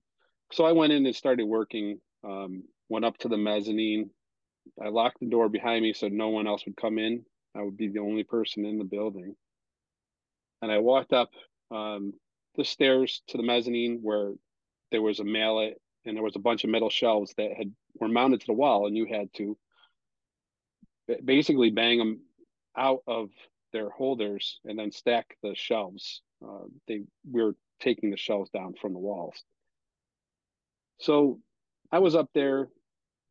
So 0.54 0.64
I 0.64 0.72
went 0.72 0.92
in 0.92 1.04
and 1.04 1.14
started 1.14 1.44
working. 1.44 2.00
Um, 2.24 2.64
went 2.88 3.04
up 3.04 3.18
to 3.18 3.28
the 3.28 3.36
mezzanine, 3.36 4.10
I 4.82 4.88
locked 4.88 5.20
the 5.20 5.26
door 5.26 5.48
behind 5.48 5.82
me 5.82 5.92
so 5.92 6.08
no 6.08 6.28
one 6.28 6.46
else 6.46 6.64
would 6.66 6.76
come 6.76 6.98
in. 6.98 7.24
I 7.54 7.62
would 7.62 7.76
be 7.76 7.88
the 7.88 8.00
only 8.00 8.24
person 8.24 8.64
in 8.64 8.78
the 8.78 8.84
building. 8.84 9.36
And 10.62 10.72
I 10.72 10.78
walked 10.78 11.12
up 11.12 11.30
um, 11.70 12.12
the 12.56 12.64
stairs 12.64 13.22
to 13.28 13.36
the 13.36 13.42
mezzanine 13.42 14.00
where 14.02 14.32
there 14.90 15.02
was 15.02 15.20
a 15.20 15.24
mallet 15.24 15.80
and 16.04 16.16
there 16.16 16.24
was 16.24 16.36
a 16.36 16.40
bunch 16.40 16.64
of 16.64 16.70
metal 16.70 16.90
shelves 16.90 17.34
that 17.36 17.52
had 17.56 17.72
were 18.00 18.08
mounted 18.08 18.40
to 18.40 18.46
the 18.46 18.52
wall, 18.52 18.86
and 18.86 18.96
you 18.96 19.06
had 19.06 19.32
to 19.34 19.56
basically 21.24 21.70
bang 21.70 21.98
them 21.98 22.20
out 22.76 23.02
of 23.06 23.30
their 23.72 23.88
holders 23.88 24.60
and 24.64 24.78
then 24.78 24.90
stack 24.90 25.36
the 25.42 25.54
shelves. 25.54 26.22
Uh, 26.44 26.64
they 26.88 27.02
we 27.30 27.42
were 27.42 27.54
taking 27.80 28.10
the 28.10 28.16
shelves 28.16 28.50
down 28.50 28.74
from 28.74 28.92
the 28.92 28.98
walls. 28.98 29.42
So 30.98 31.40
I 31.92 31.98
was 31.98 32.14
up 32.14 32.30
there 32.34 32.68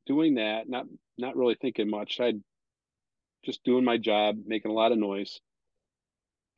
doing 0.05 0.35
that, 0.35 0.69
not 0.69 0.85
not 1.17 1.35
really 1.35 1.55
thinking 1.59 1.89
much. 1.89 2.19
I'd 2.19 2.41
just 3.45 3.63
doing 3.63 3.83
my 3.85 3.97
job, 3.97 4.37
making 4.45 4.71
a 4.71 4.73
lot 4.73 4.91
of 4.91 4.97
noise, 4.97 5.39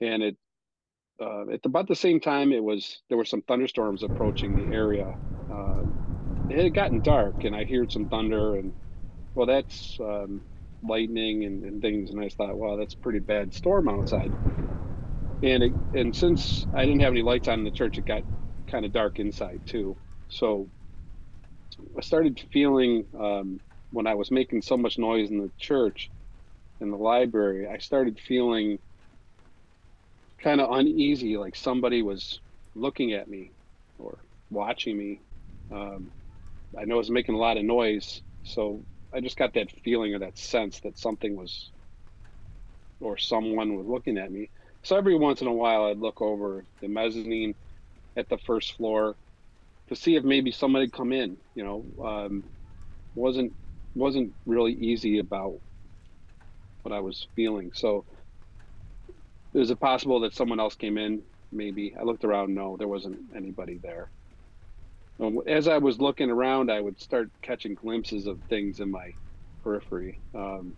and 0.02 0.24
it 0.24 0.38
uh, 1.22 1.50
at 1.52 1.66
about 1.66 1.88
the 1.88 1.96
same 1.96 2.20
time 2.20 2.52
it 2.52 2.64
was 2.64 3.02
there 3.10 3.18
were 3.18 3.26
some 3.26 3.42
thunderstorms 3.44 4.04
approaching 4.04 4.56
the 4.56 4.72
area. 4.72 5.16
Uh, 5.50 5.84
it 6.50 6.64
had 6.64 6.74
gotten 6.74 7.02
dark, 7.02 7.44
and 7.44 7.56
I 7.56 7.66
heard 7.66 7.92
some 7.92 8.08
thunder, 8.08 8.56
and 8.56 8.74
well, 9.36 9.48
that's 9.48 9.98
um, 10.00 10.42
lightning 10.84 11.46
and, 11.46 11.64
and, 11.64 11.82
things. 11.82 12.12
And 12.12 12.22
I 12.24 12.30
thought, 12.30 12.58
wow, 12.58 12.78
that's 12.78 12.94
a 12.96 13.00
pretty 13.00 13.20
bad 13.20 13.54
storm 13.54 13.90
outside. 13.90 14.32
And 15.44 15.64
it, 15.64 15.74
and 15.94 16.16
since 16.16 16.66
I 16.74 16.86
didn't 16.86 17.02
have 17.02 17.14
any 17.14 17.22
lights 17.22 17.48
on 17.48 17.60
in 17.60 17.66
the 17.66 17.72
church, 17.72 17.98
it 17.98 18.06
got 18.06 18.24
kind 18.70 18.86
of 18.86 18.92
dark 18.94 19.20
inside 19.20 19.62
too. 19.66 19.98
So 20.30 20.70
I 21.98 22.02
started 22.02 22.44
feeling 22.52 23.06
um, 23.20 23.60
when 23.92 24.08
I 24.08 24.16
was 24.16 24.32
making 24.32 24.62
so 24.62 24.78
much 24.78 24.98
noise 24.98 25.30
in 25.30 25.40
the 25.40 25.52
church, 25.60 26.12
in 26.82 26.92
the 26.92 26.98
library, 26.98 27.68
I 27.68 27.78
started 27.78 28.20
feeling 28.20 28.80
kind 30.42 30.62
of 30.62 30.72
uneasy, 30.72 31.38
like 31.38 31.56
somebody 31.56 32.02
was 32.02 32.42
looking 32.76 33.14
at 33.14 33.28
me 33.28 33.54
or 33.98 34.20
watching 34.50 34.98
me. 34.98 35.22
Um, 35.72 36.12
I 36.78 36.86
know 36.86 36.96
I 36.96 37.00
was 37.00 37.12
making 37.12 37.36
a 37.36 37.40
lot 37.40 37.58
of 37.58 37.64
noise, 37.64 38.22
so 38.44 38.86
I 39.14 39.22
just 39.22 39.38
got 39.38 39.54
that 39.54 39.72
feeling 39.84 40.14
or 40.14 40.20
that 40.20 40.38
sense 40.38 40.82
that 40.82 41.00
something 41.00 41.36
was 41.36 41.72
or 43.00 43.18
someone 43.18 43.76
was 43.76 43.88
looking 43.88 44.18
at 44.18 44.32
me. 44.32 44.50
So 44.84 44.96
every 44.98 45.16
once 45.18 45.42
in 45.42 45.48
a 45.48 45.54
while, 45.54 45.86
I'd 45.86 45.98
look 45.98 46.22
over 46.22 46.66
the 46.82 46.88
mezzanine 46.88 47.56
at 48.18 48.30
the 48.30 48.38
first 48.38 48.74
floor 48.74 49.18
to 49.90 49.96
see 49.96 50.16
if 50.16 50.24
maybe 50.24 50.52
somebody 50.52 50.90
come 50.90 51.14
in. 51.14 51.38
You 51.56 51.64
know, 51.64 52.06
um, 52.06 52.44
wasn't 53.16 53.54
wasn't 53.96 54.34
really 54.46 54.74
easy 54.74 55.20
about 55.20 55.56
what 56.84 56.94
I 56.94 57.00
was 57.02 57.28
feeling. 57.36 57.72
So 57.74 58.06
is 59.54 59.72
it 59.72 59.80
possible 59.80 60.22
that 60.22 60.34
someone 60.36 60.60
else 60.60 60.76
came 60.76 60.98
in? 60.98 61.24
Maybe 61.52 61.96
I 62.00 62.04
looked 62.04 62.26
around. 62.26 62.54
No, 62.54 62.78
there 62.78 62.88
wasn't 62.88 63.20
anybody 63.36 63.80
there. 63.82 64.12
As 65.48 65.68
I 65.68 65.78
was 65.78 66.00
looking 66.00 66.30
around, 66.30 66.72
I 66.72 66.82
would 66.82 67.00
start 67.00 67.30
catching 67.42 67.76
glimpses 67.76 68.28
of 68.28 68.42
things 68.50 68.80
in 68.82 68.92
my 68.92 69.12
periphery. 69.64 70.22
Um, 70.34 70.76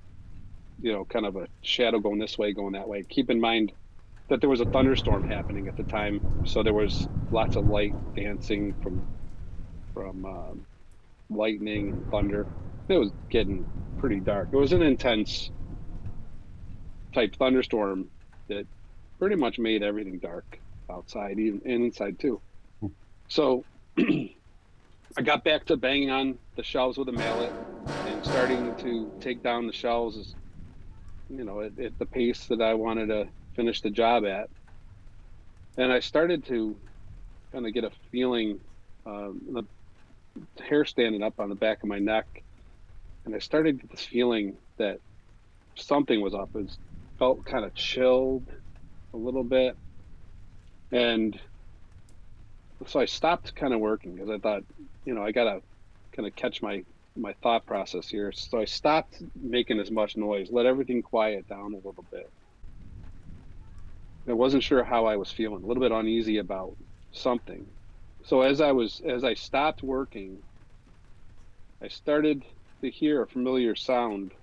you 0.79 0.93
know, 0.93 1.05
kind 1.05 1.25
of 1.25 1.35
a 1.35 1.47
shadow 1.63 1.99
going 1.99 2.19
this 2.19 2.37
way, 2.37 2.53
going 2.53 2.73
that 2.73 2.87
way. 2.87 3.03
Keep 3.09 3.31
in 3.31 3.41
mind 3.41 3.73
that 4.29 4.41
there 4.41 4.50
was 4.50 4.62
a 4.62 4.65
thunderstorm 4.65 5.27
happening 5.27 5.67
at 5.67 5.77
the 5.77 5.84
time, 5.84 6.43
so 6.46 6.63
there 6.63 6.74
was 6.74 7.07
lots 7.31 7.55
of 7.55 7.67
light 7.67 7.93
dancing 8.15 8.74
from 8.81 9.05
from 9.93 10.25
um, 10.25 10.65
lightning, 11.29 12.05
thunder. 12.12 12.46
It 12.89 12.98
was 12.98 13.12
getting 13.29 13.65
pretty 13.98 14.19
dark. 14.19 14.50
It 14.51 14.57
was 14.57 14.74
an 14.74 14.81
intense 14.81 15.50
type 17.13 17.36
thunderstorm 17.38 18.10
that 18.50 18.67
pretty 19.19 19.36
much 19.36 19.60
made 19.60 19.81
everything 19.84 20.19
dark 20.19 20.60
outside 20.91 21.39
even 21.39 21.62
and 21.65 21.86
inside 21.86 22.19
too. 22.19 22.41
So 23.29 23.65
I 23.98 25.22
got 25.24 25.43
back 25.43 25.65
to 25.65 25.77
banging 25.77 26.12
on 26.12 26.38
the 26.55 26.63
shelves 26.63 26.98
with 26.98 27.10
a 27.10 27.13
mallet 27.13 27.55
and 28.05 28.24
starting 28.24 28.75
to 28.75 29.12
take 29.19 29.41
down 29.41 29.67
the 29.67 29.74
shelves 29.74 30.36
you 31.29 31.43
know 31.43 31.62
at, 31.62 31.77
at 31.79 31.98
the 31.98 32.05
pace 32.05 32.46
that 32.48 32.62
I 32.62 32.74
wanted 32.74 33.07
to 33.07 33.27
finish 33.57 33.81
the 33.81 33.89
job 33.89 34.25
at. 34.25 34.49
And 35.77 35.91
I 35.91 35.99
started 35.99 36.45
to 36.45 36.77
kind 37.51 37.67
of 37.67 37.73
get 37.73 37.83
a 37.83 37.91
feeling, 38.11 38.59
um, 39.05 39.41
the 39.51 40.63
hair 40.63 40.85
standing 40.85 41.23
up 41.23 41.39
on 41.39 41.49
the 41.49 41.55
back 41.55 41.83
of 41.83 41.89
my 41.89 41.99
neck, 41.99 42.25
and 43.25 43.35
I 43.35 43.39
started 43.39 43.81
to 43.81 43.87
get 43.87 43.91
this 43.91 44.05
feeling 44.05 44.55
that 44.77 44.99
something 45.75 46.21
was 46.21 46.33
up. 46.33 46.49
It 46.55 46.71
felt 47.19 47.43
kind 47.45 47.65
of 47.65 47.73
chilled 47.75 48.47
a 49.13 49.17
little 49.17 49.43
bit, 49.43 49.75
and 50.91 51.37
so 52.85 52.99
I 52.99 53.05
stopped 53.05 53.55
kind 53.55 53.73
of 53.73 53.79
working 53.79 54.15
because 54.15 54.29
I 54.29 54.37
thought, 54.37 54.63
you 55.03 55.13
know, 55.15 55.23
I 55.23 55.31
gotta 55.31 55.61
kind 56.15 56.27
of 56.27 56.35
catch 56.35 56.61
my 56.61 56.83
my 57.15 57.33
thought 57.41 57.65
process 57.65 58.07
here. 58.07 58.31
So 58.31 58.59
I 58.59 58.65
stopped 58.65 59.21
making 59.35 59.79
as 59.79 59.89
much 59.89 60.15
noise, 60.15 60.49
let 60.51 60.67
everything 60.67 61.01
quiet 61.01 61.47
down 61.47 61.73
a 61.73 61.77
little 61.77 62.05
bit. 62.11 62.31
I 64.27 64.34
wasn't 64.34 64.63
sure 64.63 64.84
how 64.84 65.05
I 65.05 65.15
was 65.17 65.31
feeling, 65.31 65.63
a 65.63 65.67
little 65.67 65.81
bit 65.81 65.91
uneasy 65.91 66.38
about 66.38 66.75
something. 67.12 67.67
So 68.25 68.41
as 68.41 68.62
I 68.62 68.74
was 68.74 69.01
as 69.05 69.24
I 69.24 69.36
stopped 69.36 69.84
working, 69.84 70.43
I 71.81 71.88
started 71.89 72.43
to 72.81 72.89
hear 72.89 73.22
a 73.24 73.27
familiar 73.27 73.75
sound 73.75 74.34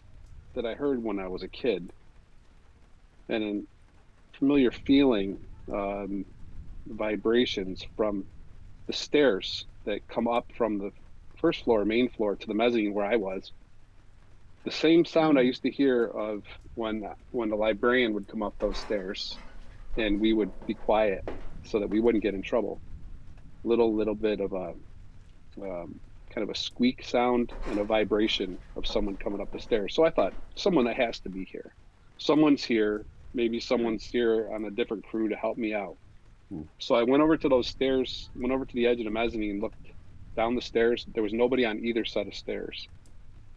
that 0.55 0.65
I 0.67 0.75
heard 0.75 1.03
when 1.03 1.19
I 1.19 1.29
was 1.29 1.43
a 1.43 1.49
kid, 1.49 1.93
and 3.29 3.45
a 3.45 4.39
familiar 4.39 4.71
feeling, 4.71 5.39
um, 5.73 6.25
vibrations 6.87 7.85
from 7.97 8.25
the 8.87 8.93
stairs 8.93 9.67
that 9.85 10.09
come 10.09 10.29
up 10.29 10.47
from 10.57 10.79
the 10.79 10.93
first 11.39 11.65
floor, 11.65 11.85
main 11.85 12.09
floor, 12.09 12.37
to 12.37 12.47
the 12.47 12.55
mezzanine 12.55 12.95
where 12.95 13.07
I 13.07 13.17
was. 13.17 13.53
The 14.65 14.71
same 14.71 15.05
sound 15.05 15.39
I 15.39 15.43
used 15.43 15.63
to 15.63 15.71
hear 15.71 16.07
of 16.07 16.45
when 16.75 17.05
when 17.31 17.51
the 17.51 17.57
librarian 17.57 18.15
would 18.15 18.29
come 18.29 18.43
up 18.43 18.55
those 18.61 18.79
stairs, 18.79 19.41
and 19.97 20.21
we 20.21 20.33
would 20.33 20.53
be 20.67 20.75
quiet 20.75 21.25
so 21.65 21.81
that 21.81 21.91
we 21.91 22.01
wouldn't 22.01 22.23
get 22.23 22.35
in 22.35 22.43
trouble. 22.43 22.81
Little 23.65 23.95
little 23.95 24.15
bit 24.15 24.41
of 24.41 24.53
a 24.53 24.75
um, 25.63 26.01
kind 26.35 26.43
of 26.43 26.51
a 26.51 26.59
squeak 26.59 27.05
sound 27.05 27.53
and 27.67 27.79
a 27.79 27.85
vibration 27.85 28.59
of 28.77 28.87
someone 28.87 29.17
coming 29.17 29.41
up 29.41 29.51
the 29.53 29.61
stairs. 29.61 29.95
So 29.95 30.05
I 30.05 30.11
thought 30.11 30.35
someone 30.57 30.87
that 30.87 30.97
has 30.97 31.21
to 31.21 31.29
be 31.29 31.45
here. 31.51 31.75
Someone's 32.19 32.65
here. 32.65 33.07
Maybe 33.33 33.61
someone's 33.61 34.05
here 34.05 34.51
on 34.53 34.65
a 34.65 34.71
different 34.71 35.05
crew 35.05 35.29
to 35.29 35.37
help 35.37 35.57
me 35.57 35.75
out. 35.75 35.97
Hmm. 36.51 36.63
So 36.79 36.95
I 36.95 37.03
went 37.05 37.23
over 37.23 37.37
to 37.37 37.49
those 37.49 37.69
stairs, 37.69 38.31
went 38.35 38.53
over 38.53 38.65
to 38.65 38.75
the 38.75 38.87
edge 38.87 38.99
of 38.99 39.05
the 39.05 39.11
mezzanine, 39.11 39.51
and 39.53 39.63
looked 39.63 39.77
down 40.37 40.55
the 40.55 40.63
stairs. 40.63 41.05
There 41.15 41.23
was 41.23 41.33
nobody 41.33 41.65
on 41.65 41.85
either 41.85 42.05
set 42.05 42.27
of 42.27 42.35
stairs, 42.35 42.89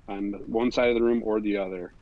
on 0.08 0.34
one 0.46 0.72
side 0.72 0.90
of 0.90 0.96
the 0.96 1.04
room 1.04 1.22
or 1.24 1.42
the 1.42 1.58
other. 1.58 1.94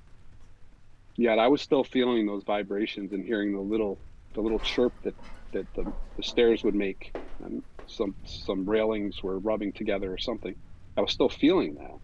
Yet 1.18 1.40
I 1.40 1.48
was 1.48 1.62
still 1.62 1.84
feeling 1.84 2.26
those 2.26 2.44
vibrations 2.44 3.14
and 3.14 3.26
hearing 3.26 3.54
the 3.54 3.62
little 3.62 4.02
the 4.36 4.42
little 4.42 4.60
chirp 4.60 4.96
that 5.04 5.16
that 5.54 5.68
the, 5.76 5.94
the 6.18 6.24
stairs 6.24 6.64
would 6.64 6.76
make, 6.76 7.14
and 7.42 7.64
some 7.88 8.16
some 8.26 8.70
railings 8.70 9.24
were 9.24 9.40
rubbing 9.40 9.74
together 9.74 10.14
or 10.14 10.20
something. 10.20 10.56
I 10.98 11.02
was 11.02 11.14
still 11.14 11.30
feeling 11.30 11.76
that, 11.76 11.98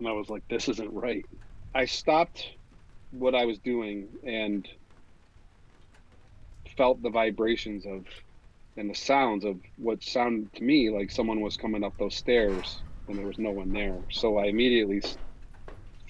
and 0.00 0.08
I 0.08 0.12
was 0.12 0.28
like, 0.30 0.44
"This 0.50 0.68
isn't 0.68 0.92
right." 0.92 1.24
I 1.74 1.86
stopped 1.86 2.46
what 3.10 3.34
I 3.34 3.46
was 3.46 3.60
doing 3.60 4.08
and 4.26 4.68
felt 6.76 7.02
the 7.02 7.10
vibrations 7.10 7.86
of 7.86 8.06
and 8.76 8.90
the 8.90 8.94
sounds 8.94 9.44
of 9.44 9.58
what 9.76 10.02
sounded 10.02 10.52
to 10.54 10.64
me 10.64 10.90
like 10.90 11.10
someone 11.10 11.40
was 11.42 11.56
coming 11.56 11.84
up 11.84 11.94
those 11.98 12.16
stairs 12.16 12.84
and 13.08 13.18
there 13.18 13.26
was 13.26 13.38
no 13.38 13.52
one 13.52 13.72
there. 13.72 14.00
So 14.10 14.38
I 14.38 14.46
immediately 14.46 15.02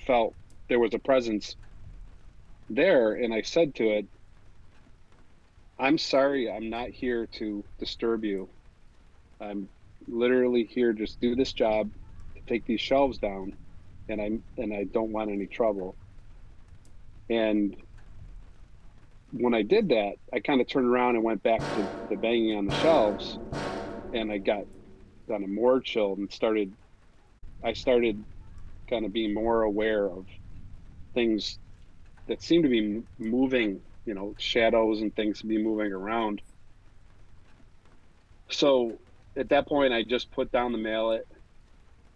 felt 0.06 0.36
there 0.68 0.80
was 0.80 0.94
a 0.94 0.98
presence 0.98 1.56
there, 2.68 3.14
and 3.14 3.34
I 3.34 3.42
said 3.42 3.74
to 3.76 3.84
it, 3.90 4.06
I'm 5.82 5.98
sorry, 5.98 6.50
I'm 6.50 6.70
not 6.70 6.90
here 6.90 7.26
to 7.38 7.64
disturb 7.80 8.24
you. 8.24 8.48
I'm 9.40 9.68
literally 10.08 10.64
here 10.64 10.92
just 10.92 11.20
do 11.20 11.34
this 11.36 11.52
job 11.52 11.90
to 12.36 12.42
take 12.48 12.66
these 12.66 12.80
shelves 12.80 13.18
down 13.18 13.54
and 14.08 14.20
I 14.22 14.30
and 14.62 14.72
I 14.72 14.84
don't 14.84 15.12
want 15.12 15.32
any 15.32 15.48
trouble. 15.48 15.96
And 17.30 17.76
when 19.32 19.54
I 19.54 19.62
did 19.62 19.90
that, 19.90 20.14
I 20.32 20.40
kind 20.40 20.60
of 20.60 20.68
turned 20.68 20.88
around 20.88 21.16
and 21.16 21.24
went 21.24 21.42
back 21.42 21.64
to 21.74 21.90
the 22.08 22.16
banging 22.16 22.56
on 22.56 22.66
the 22.66 22.72
shelves, 22.72 23.38
and 24.12 24.32
I 24.32 24.38
got 24.38 24.64
kind 25.28 25.44
of 25.44 25.50
more 25.50 25.80
chilled 25.80 26.18
and 26.18 26.32
started. 26.32 26.72
I 27.64 27.74
started 27.74 28.24
kind 28.90 29.06
of 29.06 29.12
being 29.12 29.34
more 29.34 29.62
aware 29.62 30.06
of 30.06 30.26
things 31.14 31.58
that 32.28 32.42
seemed 32.42 32.64
to 32.64 32.70
be 32.70 33.02
moving, 33.18 33.82
you 34.04 34.14
know, 34.14 34.34
shadows 34.38 35.00
and 35.00 35.14
things 35.14 35.40
to 35.40 35.46
be 35.46 35.58
moving 35.58 35.92
around. 35.92 36.40
So 38.50 38.98
at 39.36 39.48
that 39.50 39.66
point, 39.66 39.92
I 39.92 40.02
just 40.02 40.30
put 40.32 40.52
down 40.52 40.72
the 40.72 40.78
mallet, 40.78 41.26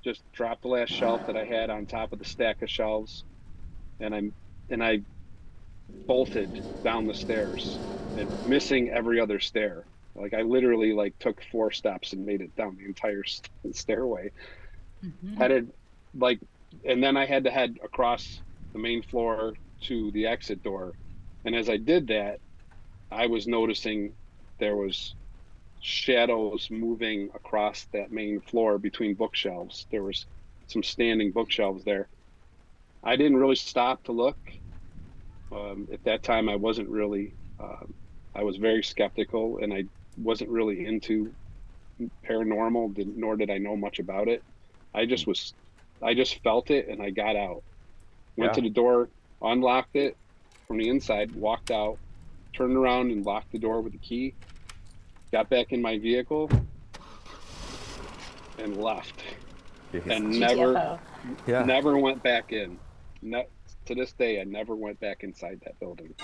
just 0.02 0.20
dropped 0.32 0.62
the 0.62 0.68
last 0.68 0.92
shelf 0.92 1.26
that 1.26 1.36
I 1.36 1.44
had 1.44 1.70
on 1.70 1.86
top 1.86 2.12
of 2.12 2.18
the 2.18 2.24
stack 2.24 2.62
of 2.62 2.70
shelves, 2.70 3.24
and 4.00 4.14
I 4.14 4.30
and 4.68 4.82
I 4.82 5.02
bolted 6.06 6.62
down 6.82 7.06
the 7.06 7.14
stairs 7.14 7.78
and 8.16 8.48
missing 8.48 8.90
every 8.90 9.20
other 9.20 9.40
stair. 9.40 9.84
Like 10.14 10.34
I 10.34 10.42
literally 10.42 10.92
like 10.92 11.18
took 11.18 11.42
four 11.50 11.70
steps 11.70 12.12
and 12.12 12.24
made 12.24 12.40
it 12.40 12.54
down 12.56 12.76
the 12.76 12.84
entire 12.84 13.24
stairway. 13.72 14.30
Mm-hmm. 15.04 15.36
Headed 15.36 15.72
like, 16.18 16.40
and 16.84 17.02
then 17.02 17.16
I 17.16 17.26
had 17.26 17.44
to 17.44 17.50
head 17.50 17.78
across 17.84 18.40
the 18.72 18.78
main 18.78 19.02
floor 19.02 19.54
to 19.82 20.10
the 20.12 20.26
exit 20.26 20.62
door. 20.62 20.94
And 21.46 21.54
as 21.54 21.70
I 21.70 21.76
did 21.76 22.08
that, 22.08 22.40
I 23.10 23.26
was 23.26 23.46
noticing 23.46 24.12
there 24.58 24.76
was 24.76 25.14
shadows 25.80 26.68
moving 26.70 27.30
across 27.34 27.84
that 27.92 28.10
main 28.10 28.40
floor 28.40 28.78
between 28.78 29.14
bookshelves. 29.14 29.86
There 29.90 30.02
was 30.02 30.26
some 30.66 30.82
standing 30.82 31.30
bookshelves 31.30 31.84
there. 31.84 32.08
I 33.04 33.14
didn't 33.14 33.36
really 33.36 33.56
stop 33.56 34.02
to 34.04 34.12
look 34.12 34.36
um, 35.52 35.88
at 35.92 36.02
that 36.04 36.22
time, 36.22 36.48
I 36.48 36.56
wasn't 36.56 36.88
really, 36.88 37.32
uh, 37.60 37.84
I 38.34 38.42
was 38.42 38.56
very 38.56 38.82
skeptical 38.82 39.58
and 39.58 39.72
I 39.72 39.84
wasn't 40.20 40.50
really 40.50 40.84
into 40.84 41.32
paranormal, 42.24 42.94
did, 42.94 43.16
nor 43.16 43.36
did 43.36 43.50
I 43.50 43.58
know 43.58 43.76
much 43.76 44.00
about 44.00 44.28
it. 44.28 44.42
I 44.94 45.06
just 45.06 45.26
was, 45.26 45.54
I 46.02 46.14
just 46.14 46.42
felt 46.42 46.70
it 46.70 46.88
and 46.88 47.00
I 47.00 47.10
got 47.10 47.36
out. 47.36 47.62
Went 48.36 48.50
yeah. 48.50 48.54
to 48.54 48.60
the 48.62 48.70
door, 48.70 49.08
unlocked 49.40 49.94
it 49.96 50.16
from 50.66 50.78
the 50.78 50.88
inside, 50.88 51.34
walked 51.34 51.70
out, 51.70 51.98
turned 52.54 52.76
around 52.76 53.10
and 53.10 53.24
locked 53.24 53.52
the 53.52 53.58
door 53.58 53.80
with 53.80 53.92
the 53.92 53.98
key, 53.98 54.34
got 55.32 55.48
back 55.48 55.72
in 55.72 55.80
my 55.80 55.98
vehicle, 55.98 56.50
and 58.58 58.76
left. 58.76 59.22
And 60.08 60.38
never, 60.38 60.98
yeah. 61.46 61.64
never 61.64 61.96
went 61.96 62.22
back 62.22 62.52
in. 62.52 62.78
Ne- 63.22 63.46
to 63.86 63.94
this 63.94 64.12
day, 64.12 64.40
I 64.40 64.44
never 64.44 64.74
went 64.74 65.00
back 65.00 65.22
inside 65.22 65.60
that 65.64 65.78
building. 65.78 66.14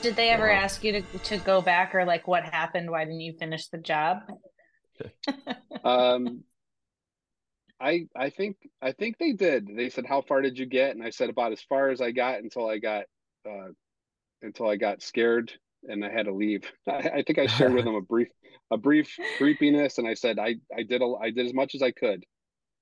Did 0.00 0.16
they 0.16 0.30
ever 0.30 0.50
uh-huh. 0.50 0.62
ask 0.62 0.84
you 0.84 0.92
to, 0.92 1.02
to 1.24 1.36
go 1.38 1.60
back 1.60 1.94
or 1.94 2.04
like 2.04 2.26
what 2.26 2.44
happened? 2.44 2.90
Why 2.90 3.04
didn't 3.04 3.20
you 3.20 3.34
finish 3.38 3.66
the 3.66 3.78
job? 3.78 4.18
um, 5.84 6.44
I 7.80 8.06
I 8.14 8.30
think 8.30 8.56
I 8.80 8.92
think 8.92 9.18
they 9.18 9.32
did. 9.32 9.68
They 9.74 9.88
said, 9.88 10.06
"How 10.06 10.20
far 10.20 10.42
did 10.42 10.58
you 10.58 10.66
get?" 10.66 10.94
And 10.94 11.02
I 11.02 11.10
said, 11.10 11.30
"About 11.30 11.52
as 11.52 11.62
far 11.62 11.88
as 11.88 12.00
I 12.00 12.10
got 12.10 12.38
until 12.40 12.68
I 12.68 12.78
got 12.78 13.04
uh, 13.48 13.68
until 14.42 14.68
I 14.68 14.76
got 14.76 15.02
scared 15.02 15.52
and 15.84 16.04
I 16.04 16.10
had 16.10 16.26
to 16.26 16.32
leave." 16.32 16.64
I, 16.88 16.92
I 16.92 17.22
think 17.22 17.38
I 17.38 17.46
shared 17.58 17.74
with 17.74 17.84
them 17.84 17.94
a 17.94 18.00
brief 18.00 18.28
a 18.70 18.76
brief 18.76 19.16
creepiness, 19.38 19.98
and 19.98 20.06
I 20.06 20.14
said, 20.14 20.38
"I 20.38 20.56
I 20.76 20.82
did 20.82 21.02
a, 21.02 21.14
I 21.20 21.30
did 21.30 21.46
as 21.46 21.54
much 21.54 21.74
as 21.74 21.82
I 21.82 21.90
could." 21.90 22.24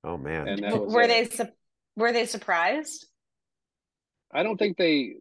Oh 0.03 0.17
man. 0.17 0.47
And 0.47 0.63
that 0.63 0.79
was 0.79 0.93
were 0.93 1.01
it. 1.01 1.07
they 1.07 1.25
su- 1.25 1.51
were 1.95 2.11
they 2.11 2.25
surprised? 2.25 3.05
I 4.33 4.43
don't 4.43 4.57
think 4.57 4.77
they. 4.77 5.15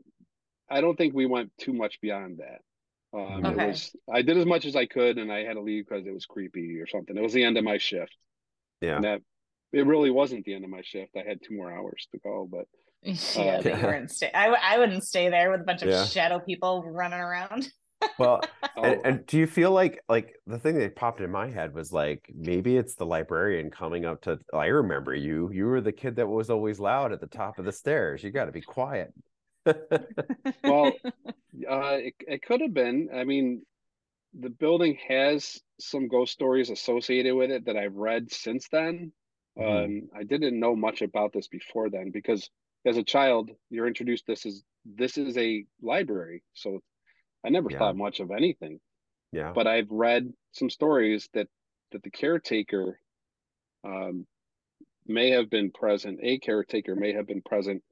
I 0.71 0.81
don't 0.81 0.97
think 0.97 1.15
we 1.15 1.27
went 1.27 1.51
too 1.59 1.73
much 1.73 2.01
beyond 2.01 2.39
that. 2.39 2.61
Um, 3.19 3.45
Okay. 3.47 3.65
It 3.65 3.69
was. 3.69 3.97
I 4.13 4.23
did 4.23 4.37
as 4.37 4.47
much 4.47 4.67
as 4.67 4.77
I 4.77 4.87
could, 4.87 5.19
and 5.19 5.33
I 5.33 5.45
had 5.45 5.55
to 5.55 5.63
leave 5.63 5.87
because 5.89 6.07
it 6.07 6.13
was 6.13 6.27
creepy 6.27 6.79
or 6.79 6.87
something. 6.87 7.17
It 7.17 7.23
was 7.23 7.33
the 7.33 7.45
end 7.45 7.57
of 7.57 7.65
my 7.65 7.79
shift. 7.79 8.15
Yeah. 8.81 8.97
And 8.97 9.05
that 9.05 9.21
it 9.73 9.87
really 9.87 10.11
wasn't 10.11 10.45
the 10.45 10.55
end 10.55 10.65
of 10.65 10.71
my 10.71 10.83
shift. 10.83 11.17
I 11.17 11.29
had 11.29 11.39
two 11.43 11.55
more 11.57 11.73
hours 11.73 12.09
to 12.13 12.19
go, 12.19 12.49
but 12.51 12.67
yeah, 13.03 13.61
but 13.63 13.65
you 13.67 13.71
Yeah. 13.71 13.87
weren't 13.87 14.11
stay. 14.11 14.31
I, 14.35 14.45
w- 14.45 14.63
I 14.63 14.79
wouldn't 14.79 15.05
stay 15.05 15.29
there 15.29 15.51
with 15.51 15.61
a 15.61 15.65
bunch 15.65 15.83
of 15.83 15.89
Yeah. 15.89 16.05
shadow 16.07 16.39
people 16.41 16.83
running 16.85 17.21
around. 17.21 17.69
Well, 18.17 18.41
oh, 18.77 18.83
and, 18.85 19.01
and 19.05 19.27
do 19.27 19.39
you 19.39 19.47
feel 19.49 19.73
like 19.73 20.01
like 20.09 20.37
the 20.47 20.59
thing 20.59 20.79
that 20.79 20.95
popped 20.95 21.21
in 21.21 21.33
my 21.33 21.49
head 21.51 21.75
was 21.75 21.93
like 21.93 22.31
maybe 22.33 22.77
it's 22.77 22.95
the 22.95 23.05
librarian 23.05 23.71
coming 23.73 24.05
up 24.05 24.23
to 24.23 24.39
I 24.55 24.67
remember 24.67 25.15
you. 25.17 25.51
You 25.53 25.67
were 25.67 25.81
the 25.81 25.91
kid 25.93 26.15
that 26.17 26.29
was 26.29 26.49
always 26.49 26.79
loud 26.79 27.13
at 27.13 27.21
the 27.21 27.27
top 27.27 27.59
of 27.59 27.65
the 27.65 27.73
stairs. 27.73 28.23
You 28.23 28.31
got 28.31 28.45
to 28.45 28.53
be 28.53 28.61
quiet. 28.61 29.13
well, 30.65 30.93
uh, 31.69 31.99
it, 31.99 32.15
it 32.21 32.43
could 32.43 32.61
have 32.61 32.73
been. 32.73 33.09
I 33.13 33.25
mean, 33.25 33.63
the 34.39 34.51
building 34.51 34.97
has 35.09 35.61
some 35.81 36.07
ghost 36.09 36.33
stories 36.33 36.71
associated 36.71 37.35
with 37.35 37.51
it 37.51 37.67
that 37.67 37.77
I've 37.77 37.97
read 37.97 38.31
since 38.33 38.69
then. 38.71 39.13
Mhm. 39.59 39.95
Um, 39.95 40.11
I 40.15 40.25
didn't 40.25 40.59
know 40.61 40.77
much 40.77 41.03
about 41.03 41.33
this 41.33 41.49
before 41.49 41.91
then 41.91 42.11
because 42.11 42.51
as 42.85 42.97
a 42.97 43.03
child, 43.05 43.51
you're 43.71 43.89
introduced 43.89 44.27
this 44.27 44.47
is 44.47 44.65
this 44.85 45.19
is 45.19 45.37
a 45.37 45.67
library, 45.83 46.45
so 46.55 46.81
I 47.45 47.51
never 47.51 47.71
Yeah. 47.71 47.79
thought 47.79 47.97
much 47.97 48.21
of 48.21 48.31
anything. 48.33 48.81
yeah. 49.33 49.55
But 49.55 49.67
I've 49.69 49.91
read 49.91 50.33
some 50.53 50.71
stories 50.71 51.29
that 51.35 51.49
that 51.93 52.03
the 52.05 52.11
caretaker 52.11 53.01
um, 53.85 54.27
may 55.07 55.31
have 55.31 55.51
been 55.51 55.73
present. 55.73 56.21
A 56.23 56.39
caretaker 56.39 56.97
may 56.97 57.13
have 57.15 57.27
been 57.27 57.43
present 57.43 57.85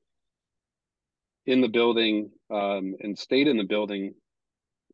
in 1.47 1.61
the 1.61 1.69
building 1.69 2.33
um, 2.51 2.97
and 3.01 3.19
stayed 3.19 3.49
in 3.49 3.57
the 3.57 3.65
building, 3.65 4.15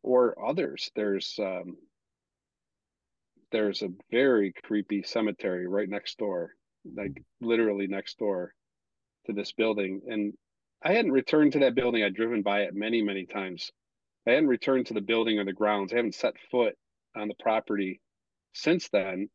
or 0.03 0.45
others. 0.47 0.91
There's 0.95 1.37
um, 1.39 1.77
there's 3.51 3.81
a 3.81 3.89
very 4.11 4.51
creepy 4.51 5.03
cemetery 5.03 5.67
right 5.67 5.87
next 5.87 6.17
door, 6.17 6.55
like 6.95 7.21
literally 7.41 7.87
next 7.87 8.17
door 8.17 8.53
to 9.25 9.33
this 9.33 9.51
building. 9.51 10.01
And 10.07 10.33
I 10.83 10.93
hadn't 10.93 11.11
returned 11.11 11.53
to 11.53 11.59
that 11.59 11.75
building. 11.75 12.03
I'd 12.03 12.15
driven 12.15 12.41
by 12.41 12.61
it 12.61 12.73
many, 12.73 13.01
many 13.01 13.25
times. 13.25 13.71
I 14.27 14.31
hadn't 14.31 14.47
returned 14.47 14.87
to 14.87 14.93
the 14.93 15.01
building 15.01 15.39
or 15.39 15.45
the 15.45 15.53
grounds. 15.53 15.93
I 15.93 15.97
haven't 15.97 16.15
set 16.15 16.33
foot 16.51 16.75
on 17.15 17.27
the 17.27 17.35
property 17.39 18.01
since 18.53 18.89
then 18.89 19.29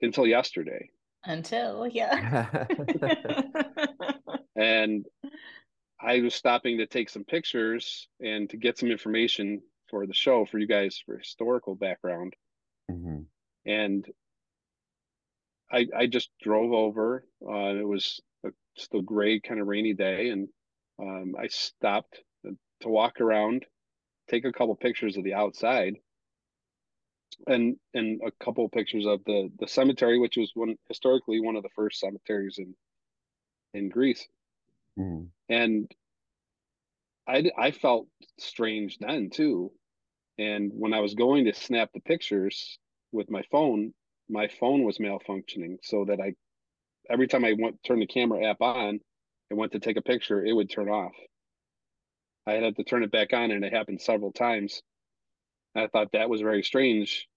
until 0.00 0.26
yesterday. 0.26 0.90
Until 1.24 1.86
yeah. 1.86 2.66
And 4.58 5.06
I 6.00 6.20
was 6.20 6.34
stopping 6.34 6.78
to 6.78 6.86
take 6.86 7.08
some 7.08 7.24
pictures 7.24 8.08
and 8.20 8.50
to 8.50 8.56
get 8.56 8.76
some 8.76 8.90
information 8.90 9.62
for 9.88 10.06
the 10.06 10.14
show 10.14 10.44
for 10.44 10.58
you 10.58 10.66
guys 10.66 11.00
for 11.04 11.16
historical 11.16 11.76
background. 11.76 12.34
Mhm. 12.90 13.26
And 13.64 14.04
I 15.70 15.86
I 15.96 16.06
just 16.06 16.30
drove 16.40 16.72
over. 16.72 17.24
Uh, 17.42 17.74
it 17.76 17.86
was 17.86 18.20
a, 18.44 18.50
a 18.96 19.02
gray 19.02 19.40
kind 19.40 19.60
of 19.60 19.66
rainy 19.66 19.94
day, 19.94 20.30
and 20.30 20.48
um, 20.98 21.34
I 21.38 21.48
stopped 21.48 22.22
to 22.80 22.88
walk 22.88 23.20
around, 23.20 23.66
take 24.28 24.44
a 24.44 24.52
couple 24.52 24.74
pictures 24.76 25.16
of 25.16 25.24
the 25.24 25.34
outside, 25.34 25.96
and 27.46 27.78
and 27.94 28.20
a 28.24 28.30
couple 28.44 28.68
pictures 28.68 29.06
of 29.06 29.24
the 29.24 29.50
the 29.58 29.68
cemetery, 29.68 30.18
which 30.18 30.36
was 30.36 30.52
one 30.54 30.76
historically 30.88 31.40
one 31.40 31.56
of 31.56 31.62
the 31.62 31.70
first 31.70 32.00
cemeteries 32.00 32.58
in 32.58 32.74
in 33.74 33.88
Greece. 33.88 34.28
Mhm. 34.98 35.30
and 35.48 35.94
I 37.26 37.50
I 37.56 37.70
felt 37.70 38.08
strange 38.38 38.98
then 38.98 39.30
too. 39.30 39.72
And 40.38 40.72
when 40.74 40.94
I 40.94 41.00
was 41.00 41.14
going 41.14 41.44
to 41.46 41.54
snap 41.54 41.92
the 41.92 42.00
pictures 42.00 42.78
with 43.12 43.30
my 43.30 43.42
phone, 43.50 43.94
my 44.28 44.48
phone 44.48 44.82
was 44.84 44.98
malfunctioning 44.98 45.78
so 45.82 46.04
that 46.06 46.20
I 46.20 46.34
every 47.10 47.26
time 47.28 47.44
I 47.44 47.54
went 47.58 47.82
turn 47.84 48.00
the 48.00 48.06
camera 48.06 48.44
app 48.46 48.60
on 48.60 49.00
and 49.50 49.58
went 49.58 49.72
to 49.72 49.80
take 49.80 49.96
a 49.96 50.02
picture, 50.02 50.44
it 50.44 50.52
would 50.52 50.70
turn 50.70 50.88
off. 50.88 51.14
I 52.46 52.52
had 52.54 52.76
to 52.76 52.84
turn 52.84 53.02
it 53.02 53.10
back 53.10 53.32
on 53.32 53.50
and 53.50 53.64
it 53.64 53.72
happened 53.72 54.00
several 54.00 54.32
times. 54.32 54.82
I 55.74 55.86
thought 55.86 56.12
that 56.12 56.30
was 56.30 56.40
very 56.40 56.62
strange 56.62 57.28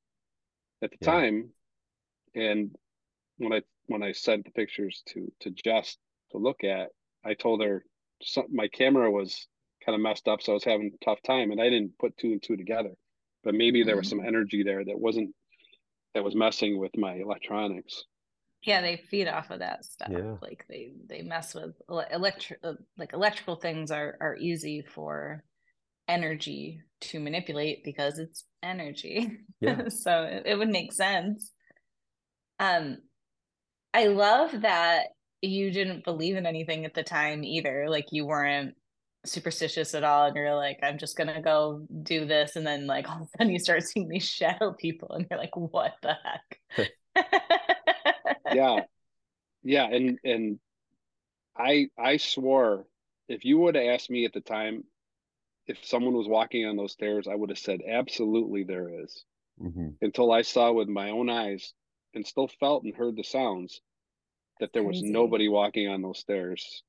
at 0.82 0.92
the 0.92 0.98
Yeah. 1.02 1.12
time. 1.12 1.54
And 2.36 2.76
when 3.38 3.54
I 3.54 3.62
when 3.88 4.04
I 4.04 4.14
sent 4.14 4.46
the 4.46 4.52
pictures 4.52 5.04
to 5.08 5.32
to 5.42 5.52
Jess 5.52 5.98
to 6.32 6.38
look 6.38 6.64
at, 6.64 6.92
I 7.24 7.34
told 7.34 7.62
her 7.64 7.86
some, 8.22 8.48
my 8.52 8.68
camera 8.68 9.12
was 9.12 9.48
kind 9.86 9.96
of 9.96 10.02
messed 10.02 10.28
up, 10.28 10.42
so 10.42 10.54
I 10.54 10.56
was 10.56 10.64
having 10.64 10.92
a 10.94 11.06
tough 11.06 11.22
time, 11.24 11.52
and 11.52 11.62
I 11.62 11.70
didn't 11.70 11.98
put 11.98 12.18
two 12.18 12.32
and 12.32 12.42
two 12.42 12.56
together. 12.58 12.92
But 13.44 13.56
maybe 13.56 13.84
there 13.84 13.98
was 13.98 14.08
mm-hmm. 14.08 14.20
some 14.20 14.26
energy 14.28 14.64
there 14.64 14.84
that 14.86 15.00
wasn't 15.00 15.34
that 16.14 16.24
was 16.24 16.36
messing 16.36 16.78
with 16.80 16.92
my 16.98 17.16
electronics. 17.16 18.04
yeah, 18.64 18.82
they 18.82 18.98
feed 19.10 19.28
off 19.28 19.50
of 19.50 19.60
that 19.60 19.86
stuff. 19.86 20.10
Yeah. 20.12 20.36
Like 20.42 20.66
they 20.70 20.94
they 21.08 21.22
mess 21.22 21.56
with 21.56 21.76
electric 21.90 22.60
like 22.98 23.14
electrical 23.14 23.56
things 23.56 23.92
are 23.92 24.18
are 24.22 24.36
easy 24.38 24.82
for 24.82 25.44
energy 26.08 26.82
to 27.02 27.20
manipulate 27.20 27.84
because 27.84 28.20
it's 28.20 28.46
energy. 28.64 29.40
Yeah. 29.62 29.88
so 29.90 30.24
it, 30.24 30.44
it 30.46 30.56
would 30.58 30.70
make 30.70 30.94
sense. 30.94 31.52
Um 32.60 32.98
I 33.94 34.08
love 34.08 34.62
that 34.62 35.08
you 35.42 35.72
didn't 35.72 36.04
believe 36.06 36.36
in 36.36 36.46
anything 36.46 36.86
at 36.86 36.94
the 36.94 37.04
time 37.04 37.44
either. 37.44 37.88
Like 37.90 38.08
you 38.12 38.26
weren't 38.26 38.76
superstitious 39.26 39.94
at 39.94 40.04
all 40.04 40.26
and 40.26 40.36
you're 40.36 40.56
like 40.56 40.80
i'm 40.84 40.98
just 40.98 41.16
gonna 41.18 41.42
go 41.42 41.86
do 42.04 42.26
this 42.26 42.56
and 42.56 42.66
then 42.66 42.88
like 42.88 43.08
all 43.10 43.18
of 43.18 43.22
a 43.24 43.28
sudden 43.38 43.54
you 43.54 43.60
start 43.60 43.84
seeing 43.84 44.08
these 44.08 44.26
shadow 44.28 44.74
people 44.74 45.12
and 45.12 45.28
you're 45.30 45.40
like 45.40 45.56
what 45.56 45.94
the 46.02 46.14
heck 46.24 46.92
Yeah, 48.50 48.82
yeah, 49.64 49.86
and 49.86 50.20
and 50.24 50.60
I 51.58 51.90
I 51.98 52.18
swore 52.18 52.86
if 53.28 53.46
you 53.46 53.58
would 53.60 53.76
have 53.76 53.86
asked 53.86 54.10
me 54.10 54.26
at 54.26 54.34
the 54.34 54.42
time 54.42 54.84
if 55.68 55.86
someone 55.86 56.14
was 56.16 56.28
walking 56.28 56.66
on 56.66 56.76
those 56.76 56.94
stairs, 56.94 57.28
I 57.28 57.36
would 57.36 57.50
have 57.50 57.60
said 57.60 57.82
absolutely 57.88 58.64
there 58.64 59.04
is. 59.04 59.24
Mhm. 59.62 59.98
Until 60.02 60.32
I 60.32 60.42
saw 60.42 60.72
with 60.72 60.90
my 60.90 61.12
own 61.12 61.30
eyes 61.30 61.74
and 62.14 62.26
still 62.26 62.48
felt 62.48 62.84
and 62.84 62.96
heard 62.96 63.16
the 63.16 63.24
sounds 63.24 63.82
that 64.60 64.74
there 64.74 64.84
was 64.84 65.00
Crazy. 65.00 65.12
nobody 65.12 65.48
walking 65.50 65.88
on 65.88 66.02
those 66.02 66.20
stairs. 66.20 66.84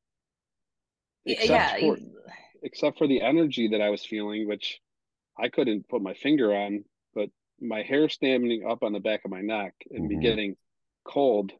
Y- 1.24 1.32
Except 1.32 1.50
yeah 1.50 1.72
for 1.80 1.98
you- 1.98 2.10
except 2.62 2.98
for 2.98 3.06
the 3.06 3.20
energy 3.22 3.68
that 3.68 3.80
I 3.80 3.90
was 3.90 4.04
feeling, 4.04 4.46
which 4.46 4.80
I 5.38 5.48
couldn't 5.48 5.88
put 5.88 6.00
my 6.02 6.14
finger 6.14 6.54
on, 6.54 6.84
but 7.14 7.30
my 7.60 7.82
hair 7.82 8.08
standing 8.08 8.64
up 8.68 8.82
on 8.82 8.92
the 8.92 9.00
back 9.00 9.24
of 9.24 9.30
my 9.30 9.40
neck 9.40 9.74
and 9.90 10.06
me 10.08 10.16
Mhm. 10.16 10.22
getting 10.22 10.56
cold 11.04 11.52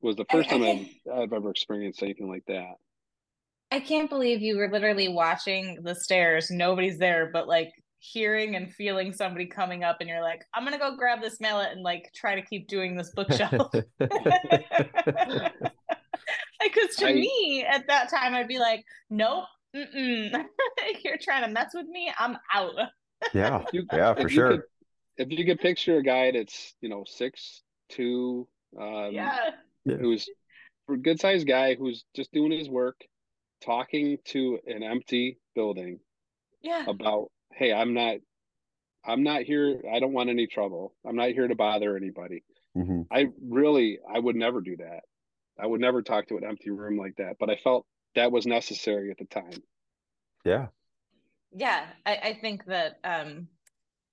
was 0.00 0.16
the 0.16 0.24
first 0.30 0.48
I 0.48 0.52
time 0.52 0.62
think- 0.62 0.88
I've, 1.12 1.18
I've 1.20 1.32
ever 1.32 1.50
experienced 1.50 2.02
anything 2.02 2.28
like 2.28 2.44
that. 2.46 2.74
I 3.70 3.80
can't 3.80 4.10
believe 4.10 4.42
you 4.42 4.56
were 4.58 4.68
literally 4.70 5.08
watching 5.08 5.78
the 5.82 5.94
stairs. 5.94 6.50
Nobody's 6.50 6.98
there, 6.98 7.30
but 7.32 7.46
like 7.48 7.70
hearing 8.00 8.56
and 8.56 8.72
feeling 8.74 9.12
somebody 9.12 9.46
coming 9.46 9.84
up, 9.84 9.98
and 10.00 10.08
you're 10.08 10.20
like, 10.22 10.44
I'm 10.54 10.64
gonna 10.64 10.78
go 10.78 10.96
grab 10.96 11.20
this 11.22 11.40
mallet 11.40 11.70
and 11.72 11.82
like 11.82 12.10
try 12.14 12.34
to 12.34 12.42
keep 12.42 12.66
doing 12.68 12.96
this 12.96 13.10
bookshelf. 13.16 13.72
Because 16.62 16.96
to 16.96 17.08
I- 17.08 17.12
me, 17.14 17.64
at 17.68 17.86
that 17.88 18.10
time, 18.10 18.34
I'd 18.34 18.48
be 18.48 18.58
like, 18.58 18.84
Nope, 19.10 19.44
mm-mm. 19.74 20.30
you're 21.04 21.18
trying 21.20 21.42
to 21.44 21.48
mess 21.50 21.72
with 21.74 21.86
me. 21.86 22.12
I'm 22.18 22.36
out. 22.52 22.72
yeah. 23.34 23.64
You- 23.72 23.86
Yeah, 23.92 24.14
for 24.14 24.28
sure. 24.28 24.50
could- 24.52 24.62
if 25.18 25.30
you 25.30 25.44
could 25.44 25.60
picture 25.60 25.98
a 25.98 26.02
guy 26.02 26.30
that's 26.32 26.74
you 26.80 26.88
know 26.88 27.04
six 27.06 27.62
two, 27.90 28.48
um, 28.80 29.10
yeah, 29.12 29.50
who's 29.84 30.28
a 30.88 30.96
good 30.96 31.20
sized 31.20 31.46
guy 31.46 31.74
who's 31.74 32.04
just 32.16 32.32
doing 32.32 32.50
his 32.50 32.68
work, 32.68 32.96
talking 33.62 34.16
to 34.26 34.58
an 34.66 34.82
empty 34.82 35.38
building 35.54 36.00
yeah. 36.62 36.84
about, 36.88 37.30
hey, 37.52 37.72
I'm 37.72 37.92
not, 37.92 38.16
I'm 39.04 39.22
not 39.22 39.42
here. 39.42 39.82
I 39.92 40.00
don't 40.00 40.12
want 40.14 40.30
any 40.30 40.46
trouble. 40.46 40.94
I'm 41.06 41.16
not 41.16 41.30
here 41.30 41.46
to 41.46 41.54
bother 41.54 41.96
anybody. 41.96 42.42
Mhm. 42.76 43.06
I 43.10 43.26
really, 43.46 43.98
I 44.10 44.18
would 44.18 44.36
never 44.36 44.60
do 44.62 44.76
that. 44.78 45.00
I 45.62 45.66
would 45.66 45.80
never 45.80 46.02
talk 46.02 46.26
to 46.28 46.36
an 46.36 46.44
empty 46.44 46.70
room 46.70 46.98
like 46.98 47.16
that. 47.16 47.36
But 47.38 47.50
I 47.50 47.56
felt 47.56 47.86
that 48.14 48.32
was 48.32 48.46
necessary 48.46 49.10
at 49.10 49.18
the 49.18 49.24
time. 49.24 49.62
Yeah. 50.44 50.66
yeah 51.54 51.86
I, 52.04 52.16
I 52.16 52.38
think 52.40 52.64
that 52.66 52.98
um 53.04 53.46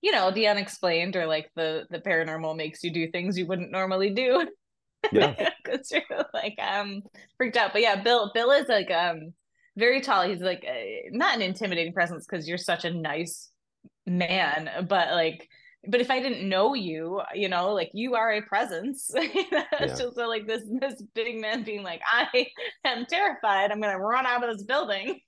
you 0.01 0.12
know 0.12 0.31
the 0.31 0.47
unexplained 0.47 1.15
or 1.15 1.25
like 1.25 1.49
the 1.55 1.85
the 1.89 1.99
paranormal 1.99 2.55
makes 2.55 2.83
you 2.83 2.93
do 2.93 3.09
things 3.09 3.38
you 3.38 3.47
wouldn't 3.47 3.71
normally 3.71 4.12
do 4.12 4.47
Yeah. 5.12 5.49
because 5.63 5.91
you're 5.91 6.25
like 6.33 6.55
um 6.62 7.01
freaked 7.38 7.57
out 7.57 7.73
but 7.73 7.81
yeah 7.81 8.01
bill 8.01 8.31
bill 8.33 8.51
is 8.51 8.67
like 8.67 8.91
um 8.91 9.33
very 9.77 10.01
tall 10.01 10.27
he's 10.27 10.41
like 10.41 10.63
uh, 10.69 11.09
not 11.12 11.35
an 11.35 11.41
intimidating 11.41 11.93
presence 11.93 12.27
because 12.29 12.47
you're 12.47 12.57
such 12.57 12.85
a 12.85 12.93
nice 12.93 13.49
man 14.05 14.85
but 14.88 15.09
like 15.12 15.49
but 15.87 16.01
if 16.01 16.11
I 16.11 16.19
didn't 16.19 16.47
know 16.47 16.73
you, 16.73 17.21
you 17.33 17.47
know, 17.47 17.73
like 17.73 17.91
you 17.93 18.15
are 18.15 18.33
a 18.33 18.41
presence. 18.41 19.11
yeah. 19.15 19.63
just 19.79 19.97
so 19.97 20.27
like 20.27 20.45
this 20.45 20.63
this 20.79 21.01
big 21.15 21.39
man 21.39 21.63
being 21.63 21.83
like, 21.83 22.01
I 22.11 22.47
am 22.85 23.05
terrified. 23.05 23.71
I'm 23.71 23.81
gonna 23.81 23.99
run 23.99 24.25
out 24.25 24.47
of 24.47 24.57
this 24.57 24.65
building. 24.65 25.19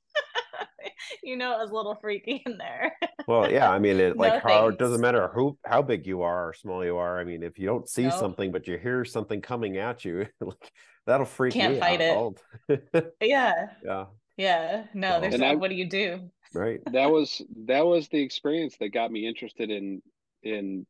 you 1.23 1.37
know, 1.37 1.53
it 1.53 1.59
was 1.59 1.71
a 1.71 1.73
little 1.73 1.95
freaky 1.95 2.43
in 2.45 2.57
there. 2.57 2.91
well, 3.27 3.49
yeah, 3.49 3.71
I 3.71 3.79
mean, 3.79 3.99
it 3.99 4.17
like 4.17 4.43
no, 4.43 4.49
how 4.49 4.67
it 4.67 4.77
doesn't 4.77 5.01
matter 5.01 5.29
who 5.33 5.57
how 5.65 5.81
big 5.81 6.05
you 6.05 6.21
are 6.21 6.49
or 6.49 6.53
small 6.53 6.83
you 6.83 6.97
are. 6.97 7.19
I 7.19 7.23
mean, 7.23 7.43
if 7.43 7.57
you 7.57 7.65
don't 7.65 7.87
see 7.87 8.03
nope. 8.03 8.13
something 8.13 8.51
but 8.51 8.67
you 8.67 8.77
hear 8.77 9.05
something 9.05 9.41
coming 9.41 9.77
at 9.77 10.03
you, 10.03 10.27
like 10.41 10.71
that'll 11.05 11.25
freak 11.25 11.53
Can't 11.53 11.79
fight 11.79 12.01
out. 12.01 12.39
it. 12.67 13.15
yeah. 13.21 13.67
Yeah. 13.83 14.05
Yeah. 14.37 14.83
No, 14.93 15.21
there's 15.21 15.37
no, 15.37 15.55
what 15.55 15.69
do 15.69 15.75
you 15.75 15.87
do? 15.87 16.29
Right. 16.53 16.81
That 16.91 17.09
was 17.09 17.41
that 17.67 17.85
was 17.85 18.09
the 18.09 18.21
experience 18.21 18.75
that 18.79 18.89
got 18.89 19.11
me 19.11 19.25
interested 19.25 19.69
in 19.69 20.01
in 20.43 20.85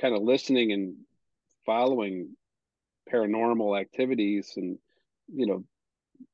kind 0.00 0.14
of 0.14 0.22
listening 0.22 0.72
and 0.72 0.96
following 1.66 2.36
paranormal 3.12 3.78
activities 3.78 4.52
and 4.56 4.78
you 5.32 5.46
know 5.46 5.64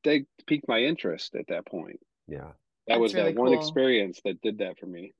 they 0.03 0.25
piqued 0.47 0.69
my 0.69 0.79
interest 0.79 1.35
at 1.35 1.47
that 1.49 1.67
point. 1.67 2.01
Yeah. 2.27 2.39
That 2.87 2.95
That's 2.95 3.01
was 3.01 3.15
really 3.15 3.33
that 3.33 3.41
one 3.41 3.53
experience 3.53 4.21
that 4.25 4.41
did 4.41 4.59
that 4.59 4.79
for 4.79 4.87
me. 4.87 5.13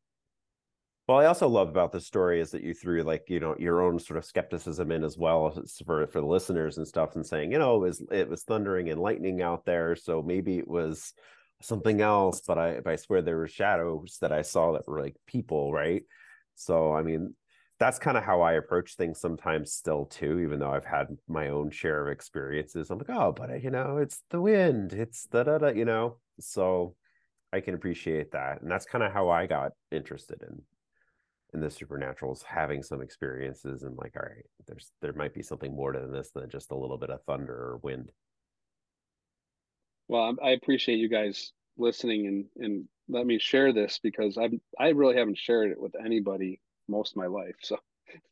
Well 1.07 1.19
i 1.19 1.27
also 1.27 1.49
love 1.49 1.69
about 1.69 1.93
the 1.93 2.01
story 2.01 2.41
is 2.41 2.51
that 2.53 2.63
you 2.63 2.73
threw 2.73 3.03
like 3.03 3.25
you 3.29 3.39
know 3.39 3.55
your 3.59 3.83
own 3.83 3.99
sort 3.99 4.17
of 4.17 4.25
skepticism 4.25 4.91
in 4.91 5.05
as 5.05 5.19
well 5.19 5.51
for 5.85 6.07
for 6.07 6.21
the 6.21 6.27
listeners 6.27 6.79
and 6.79 6.89
stuff 6.89 7.15
and 7.15 7.27
saying 7.27 7.53
you 7.53 7.59
know 7.59 7.77
it 7.77 7.81
was 7.81 8.03
it 8.11 8.29
was 8.29 8.43
thundering 8.43 8.89
and 8.89 8.99
lightning 8.99 9.43
out 9.43 9.67
there 9.67 9.97
so 9.97 10.23
maybe 10.23 10.57
it 10.57 10.67
was 10.67 11.13
something 11.61 12.01
else 12.01 12.41
but 12.47 12.57
i 12.57 12.81
i 12.87 12.97
swear 12.97 13.21
there 13.21 13.37
were 13.37 13.47
shadows 13.47 14.17
that 14.23 14.33
i 14.33 14.41
saw 14.41 14.73
that 14.73 14.89
were 14.89 15.03
like 15.03 15.15
people 15.27 15.73
right 15.75 16.05
so 16.55 16.93
i 16.93 17.03
mean 17.03 17.35
that's 17.79 17.99
kind 17.99 18.17
of 18.17 18.25
how 18.25 18.41
I 18.41 18.53
approach 18.53 18.95
things 18.95 19.21
sometimes 19.21 19.73
still 19.73 20.07
too, 20.07 20.41
even 20.41 20.61
though 20.61 20.71
I've 20.71 20.85
had 20.85 21.09
my 21.29 21.49
own 21.49 21.71
share 21.71 22.07
of 22.07 22.13
experiences. 22.13 22.91
I'm 22.91 22.99
like, 22.99 23.11
oh, 23.11 23.33
but 23.33 23.51
uh, 23.51 23.55
you 23.55 23.71
know, 23.71 23.99
it's 23.99 24.23
the 24.31 24.41
wind, 24.41 24.93
it's 24.93 25.27
da 25.27 25.43
da 25.43 25.59
da, 25.59 25.69
you 25.69 25.85
know. 25.85 26.19
So 26.41 26.95
I 27.53 27.61
can 27.61 27.75
appreciate 27.75 28.33
that. 28.33 28.63
And 28.63 28.71
that's 28.71 28.87
kind 28.87 29.05
of 29.05 29.13
how 29.13 29.31
I 29.31 29.47
got 29.47 29.73
interested 29.91 30.43
in 30.43 30.63
in 31.53 31.61
the 31.61 31.69
supernaturals, 31.69 32.43
having 32.43 32.83
some 32.83 33.01
experiences 33.01 33.83
and 33.83 33.97
like, 33.97 34.15
all 34.17 34.23
right, 34.23 34.45
there's 34.67 34.91
there 35.03 35.13
might 35.13 35.35
be 35.35 35.43
something 35.43 35.75
more 35.75 35.93
to 35.93 36.07
this 36.11 36.31
than 36.31 36.51
just 36.51 36.71
a 36.71 36.77
little 36.77 36.99
bit 36.99 37.11
of 37.11 37.23
thunder 37.25 37.55
or 37.55 37.81
wind. 37.83 38.11
Well, 40.09 40.37
I 40.43 40.51
appreciate 40.51 40.99
you 40.99 41.09
guys 41.09 41.53
listening 41.77 42.27
and 42.27 42.65
and 42.65 42.89
let 43.09 43.27
me 43.27 43.39
share 43.39 43.73
this 43.73 44.01
because 44.03 44.37
I'm 44.37 44.61
I 44.79 44.89
really 44.89 45.17
haven't 45.17 45.39
shared 45.39 45.71
it 45.71 45.81
with 45.81 45.95
anybody 46.03 46.61
most 46.89 47.13
of 47.13 47.17
my 47.17 47.27
life. 47.27 47.57
So 47.63 47.79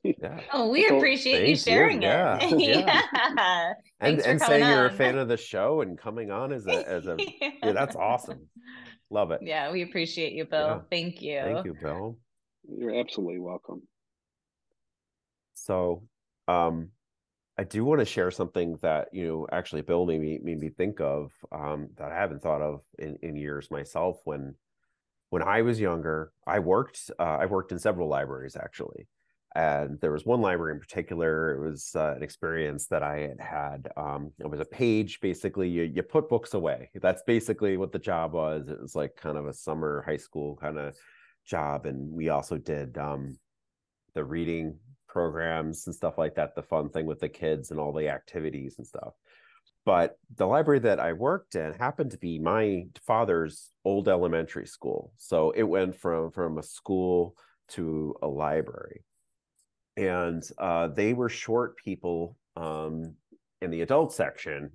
yeah. 0.03 0.41
Oh, 0.53 0.69
we 0.69 0.87
so, 0.89 0.97
appreciate 0.97 1.49
you 1.49 1.57
sharing 1.57 2.03
you. 2.03 2.09
it. 2.09 2.59
Yeah. 2.59 3.03
yeah. 3.37 3.73
and 4.01 4.21
and 4.21 4.41
saying 4.41 4.63
on. 4.63 4.71
you're 4.71 4.87
a 4.87 4.93
fan 4.93 5.19
of 5.19 5.29
the 5.29 5.37
show 5.37 5.81
and 5.81 5.99
coming 5.99 6.31
on 6.31 6.53
as 6.53 6.67
a 6.67 6.89
as 6.89 7.07
a 7.07 7.17
yeah. 7.19 7.51
yeah. 7.63 7.73
that's 7.73 7.97
awesome. 7.97 8.49
Love 9.11 9.31
it. 9.31 9.41
Yeah, 9.43 9.71
we 9.73 9.83
appreciate 9.83 10.33
you, 10.33 10.47
Bill. 10.47 10.67
Yeah. 10.67 10.81
Thank 10.91 11.21
you. 11.21 11.41
Thank 11.43 11.67
you, 11.67 11.75
Bill. 11.81 12.19
You're 12.67 12.99
absolutely 12.99 13.41
welcome. 13.41 13.83
So 15.55 16.03
um 16.49 16.91
I 17.59 17.65
do 17.65 17.85
want 17.85 18.01
to 18.01 18.07
share 18.07 18.31
something 18.31 18.79
that 18.83 19.09
you 19.13 19.27
know 19.27 19.47
actually 19.53 19.83
Bill 19.83 20.07
made 20.07 20.21
me 20.21 20.41
made 20.43 20.59
me 20.59 20.71
think 20.71 21.01
of 21.01 21.33
um, 21.53 21.89
that 21.97 22.11
I 22.11 22.17
haven't 22.17 22.43
thought 22.43 22.63
of 22.63 22.81
in, 22.99 23.19
in 23.23 23.37
years 23.37 23.71
myself 23.71 24.21
when 24.25 24.55
when 25.31 25.43
I 25.43 25.63
was 25.63 25.81
younger, 25.81 26.33
I 26.47 26.59
worked 26.59 27.11
uh, 27.19 27.39
I 27.41 27.47
worked 27.47 27.73
in 27.73 27.79
several 27.79 28.09
libraries 28.09 28.57
actually, 28.57 29.07
and 29.55 30.01
there 30.01 30.13
was 30.13 30.25
one 30.25 30.41
library 30.41 30.73
in 30.75 30.81
particular. 30.81 31.55
It 31.55 31.69
was 31.69 31.93
uh, 31.95 32.15
an 32.17 32.23
experience 32.23 32.87
that 32.87 33.03
I 33.03 33.19
had 33.19 33.41
had. 33.41 33.89
Um, 33.97 34.33
it 34.39 34.49
was 34.49 34.61
a 34.61 34.65
page 34.65 35.21
basically. 35.21 35.69
You 35.69 35.83
you 35.83 36.03
put 36.03 36.31
books 36.31 36.55
away. 36.55 36.91
That's 36.95 37.23
basically 37.27 37.77
what 37.77 37.93
the 37.93 37.99
job 37.99 38.33
was. 38.33 38.69
It 38.69 38.81
was 38.81 38.95
like 38.95 39.17
kind 39.17 39.37
of 39.37 39.47
a 39.47 39.53
summer 39.53 40.03
high 40.07 40.17
school 40.17 40.57
kind 40.57 40.79
of 40.79 40.97
job, 41.47 41.85
and 41.85 42.11
we 42.11 42.31
also 42.31 42.57
did 42.57 42.97
um, 42.97 43.39
the 44.15 44.25
reading 44.25 44.79
programs 45.13 45.87
and 45.87 45.95
stuff 45.95 46.19
like 46.19 46.35
that. 46.37 46.55
The 46.55 46.63
fun 46.63 46.89
thing 46.89 47.07
with 47.07 47.21
the 47.21 47.29
kids 47.29 47.71
and 47.71 47.79
all 47.79 47.93
the 47.93 48.09
activities 48.09 48.77
and 48.79 48.87
stuff 48.87 49.13
but 49.85 50.17
the 50.37 50.47
library 50.47 50.79
that 50.81 51.01
I 51.01 51.13
worked 51.13 51.55
in 51.55 51.73
happened 51.73 52.13
to 52.13 52.19
be 52.19 52.39
my 52.39 52.87
father's 53.05 53.71
old 53.85 54.09
elementary 54.09 54.67
school. 54.67 55.13
So 55.17 55.51
it 55.51 55.65
went 55.65 55.97
from 55.97 56.31
from 56.31 56.59
a 56.59 56.63
school 56.63 57.35
to 57.71 58.15
a 58.23 58.29
library, 58.29 59.05
and 59.97 60.43
uh, 60.59 60.89
they 60.89 61.15
were 61.15 61.29
short 61.29 61.77
people 61.77 62.37
um, 62.57 63.15
in 63.61 63.71
the 63.71 63.83
adult 63.83 64.13
section 64.13 64.71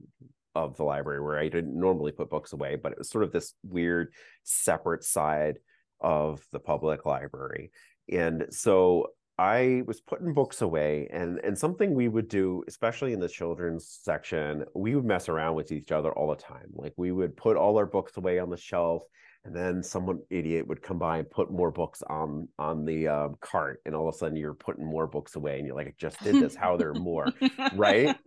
of 0.55 0.75
the 0.75 0.83
library 0.83 1.21
where 1.21 1.39
I 1.39 1.47
didn't 1.47 1.79
normally 1.79 2.11
put 2.11 2.29
books 2.29 2.51
away, 2.51 2.75
but 2.75 2.91
it 2.91 2.97
was 2.97 3.09
sort 3.09 3.23
of 3.23 3.31
this 3.31 3.53
weird 3.63 4.13
separate 4.43 5.03
side 5.03 5.59
of 6.01 6.41
the 6.51 6.59
public 6.59 7.05
library. 7.05 7.71
And 8.11 8.47
so 8.49 9.11
I 9.39 9.83
was 9.85 10.01
putting 10.01 10.33
books 10.33 10.61
away 10.61 11.07
and 11.11 11.39
and 11.43 11.57
something 11.57 11.93
we 11.93 12.07
would 12.07 12.27
do, 12.27 12.63
especially 12.67 13.13
in 13.13 13.19
the 13.19 13.29
children's 13.29 13.87
section, 13.87 14.65
we 14.73 14.95
would 14.95 15.05
mess 15.05 15.29
around 15.29 15.55
with 15.55 15.71
each 15.71 15.91
other 15.91 16.11
all 16.11 16.29
the 16.29 16.35
time. 16.35 16.69
Like 16.73 16.93
we 16.97 17.11
would 17.11 17.37
put 17.37 17.55
all 17.55 17.77
our 17.77 17.85
books 17.85 18.17
away 18.17 18.39
on 18.39 18.49
the 18.49 18.57
shelf 18.57 19.03
and 19.45 19.55
then 19.55 19.83
someone 19.83 20.19
idiot 20.31 20.67
would 20.67 20.81
come 20.81 20.97
by 20.97 21.19
and 21.19 21.29
put 21.29 21.51
more 21.51 21.69
books 21.69 22.01
on 22.09 22.47
on 22.57 22.83
the 22.83 23.07
um, 23.07 23.35
cart 23.39 23.81
and 23.85 23.95
all 23.95 24.09
of 24.09 24.15
a 24.15 24.17
sudden 24.17 24.35
you're 24.35 24.55
putting 24.55 24.85
more 24.85 25.05
books 25.05 25.35
away 25.35 25.57
and 25.57 25.67
you're 25.67 25.75
like 25.75 25.87
I 25.87 25.93
just 25.99 26.21
did 26.23 26.35
this. 26.41 26.55
How 26.55 26.75
there 26.75 26.89
are 26.89 26.93
more? 26.95 27.27
Right? 27.75 28.15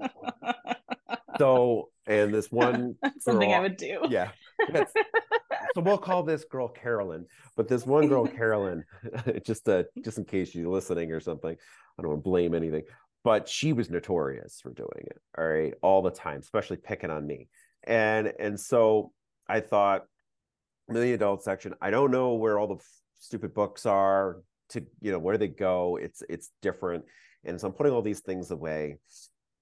So 1.39 1.89
and 2.07 2.35
this 2.35 2.53
one 2.53 2.97
something 3.19 3.55
I 3.55 3.61
would 3.61 3.79
do. 3.79 4.03
Yeah 4.11 4.29
so 5.75 5.81
we'll 5.81 5.99
call 5.99 6.23
this 6.23 6.45
girl 6.45 6.69
Carolyn. 6.69 7.27
But 7.57 7.69
this 7.69 7.87
one 7.87 8.09
girl, 8.09 8.27
Carolyn, 8.39 8.85
just 9.47 9.69
uh, 9.69 9.85
just 10.05 10.19
in 10.19 10.25
case 10.25 10.55
you're 10.55 10.71
listening 10.71 11.13
or 11.13 11.21
something, 11.21 11.53
I 11.53 12.03
don't 12.03 12.11
want 12.11 12.25
to 12.25 12.31
blame 12.31 12.55
anything. 12.55 12.85
But 13.23 13.49
she 13.49 13.73
was 13.73 13.91
notorious 13.91 14.61
for 14.63 14.73
doing 14.73 14.89
it, 15.07 15.21
all 15.37 15.47
right, 15.47 15.75
all 15.83 16.01
the 16.03 16.11
time, 16.11 16.41
especially 16.41 16.79
picking 16.79 17.11
on 17.11 17.27
me. 17.27 17.49
And 17.85 18.33
and 18.39 18.59
so 18.59 19.13
I 19.49 19.61
thought, 19.61 20.05
in 20.89 20.95
the 20.95 21.13
adult 21.13 21.43
section, 21.43 21.75
I 21.81 21.91
don't 21.91 22.11
know 22.11 22.35
where 22.35 22.59
all 22.59 22.67
the 22.67 22.77
f- 22.77 23.01
stupid 23.19 23.55
books 23.55 23.87
are. 23.87 24.39
To 24.71 24.87
you 25.01 25.11
know 25.11 25.19
where 25.19 25.37
they 25.37 25.49
go, 25.49 25.97
it's 25.97 26.23
it's 26.29 26.51
different. 26.63 27.05
And 27.45 27.61
so 27.61 27.67
I'm 27.67 27.73
putting 27.73 27.93
all 27.93 28.03
these 28.03 28.21
things 28.21 28.51
away, 28.51 28.99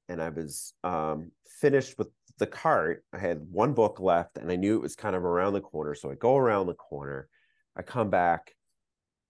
and 0.08 0.20
I 0.20 0.28
was 0.28 0.74
um, 0.84 1.30
finished 1.60 1.96
with 1.96 2.08
the 2.38 2.46
cart, 2.46 3.04
I 3.12 3.18
had 3.18 3.46
one 3.50 3.74
book 3.74 4.00
left 4.00 4.38
and 4.38 4.50
I 4.50 4.56
knew 4.56 4.76
it 4.76 4.82
was 4.82 4.96
kind 4.96 5.16
of 5.16 5.24
around 5.24 5.52
the 5.52 5.60
corner. 5.60 5.94
So 5.94 6.10
I 6.10 6.14
go 6.14 6.36
around 6.36 6.66
the 6.66 6.74
corner, 6.74 7.28
I 7.76 7.82
come 7.82 8.10
back, 8.10 8.54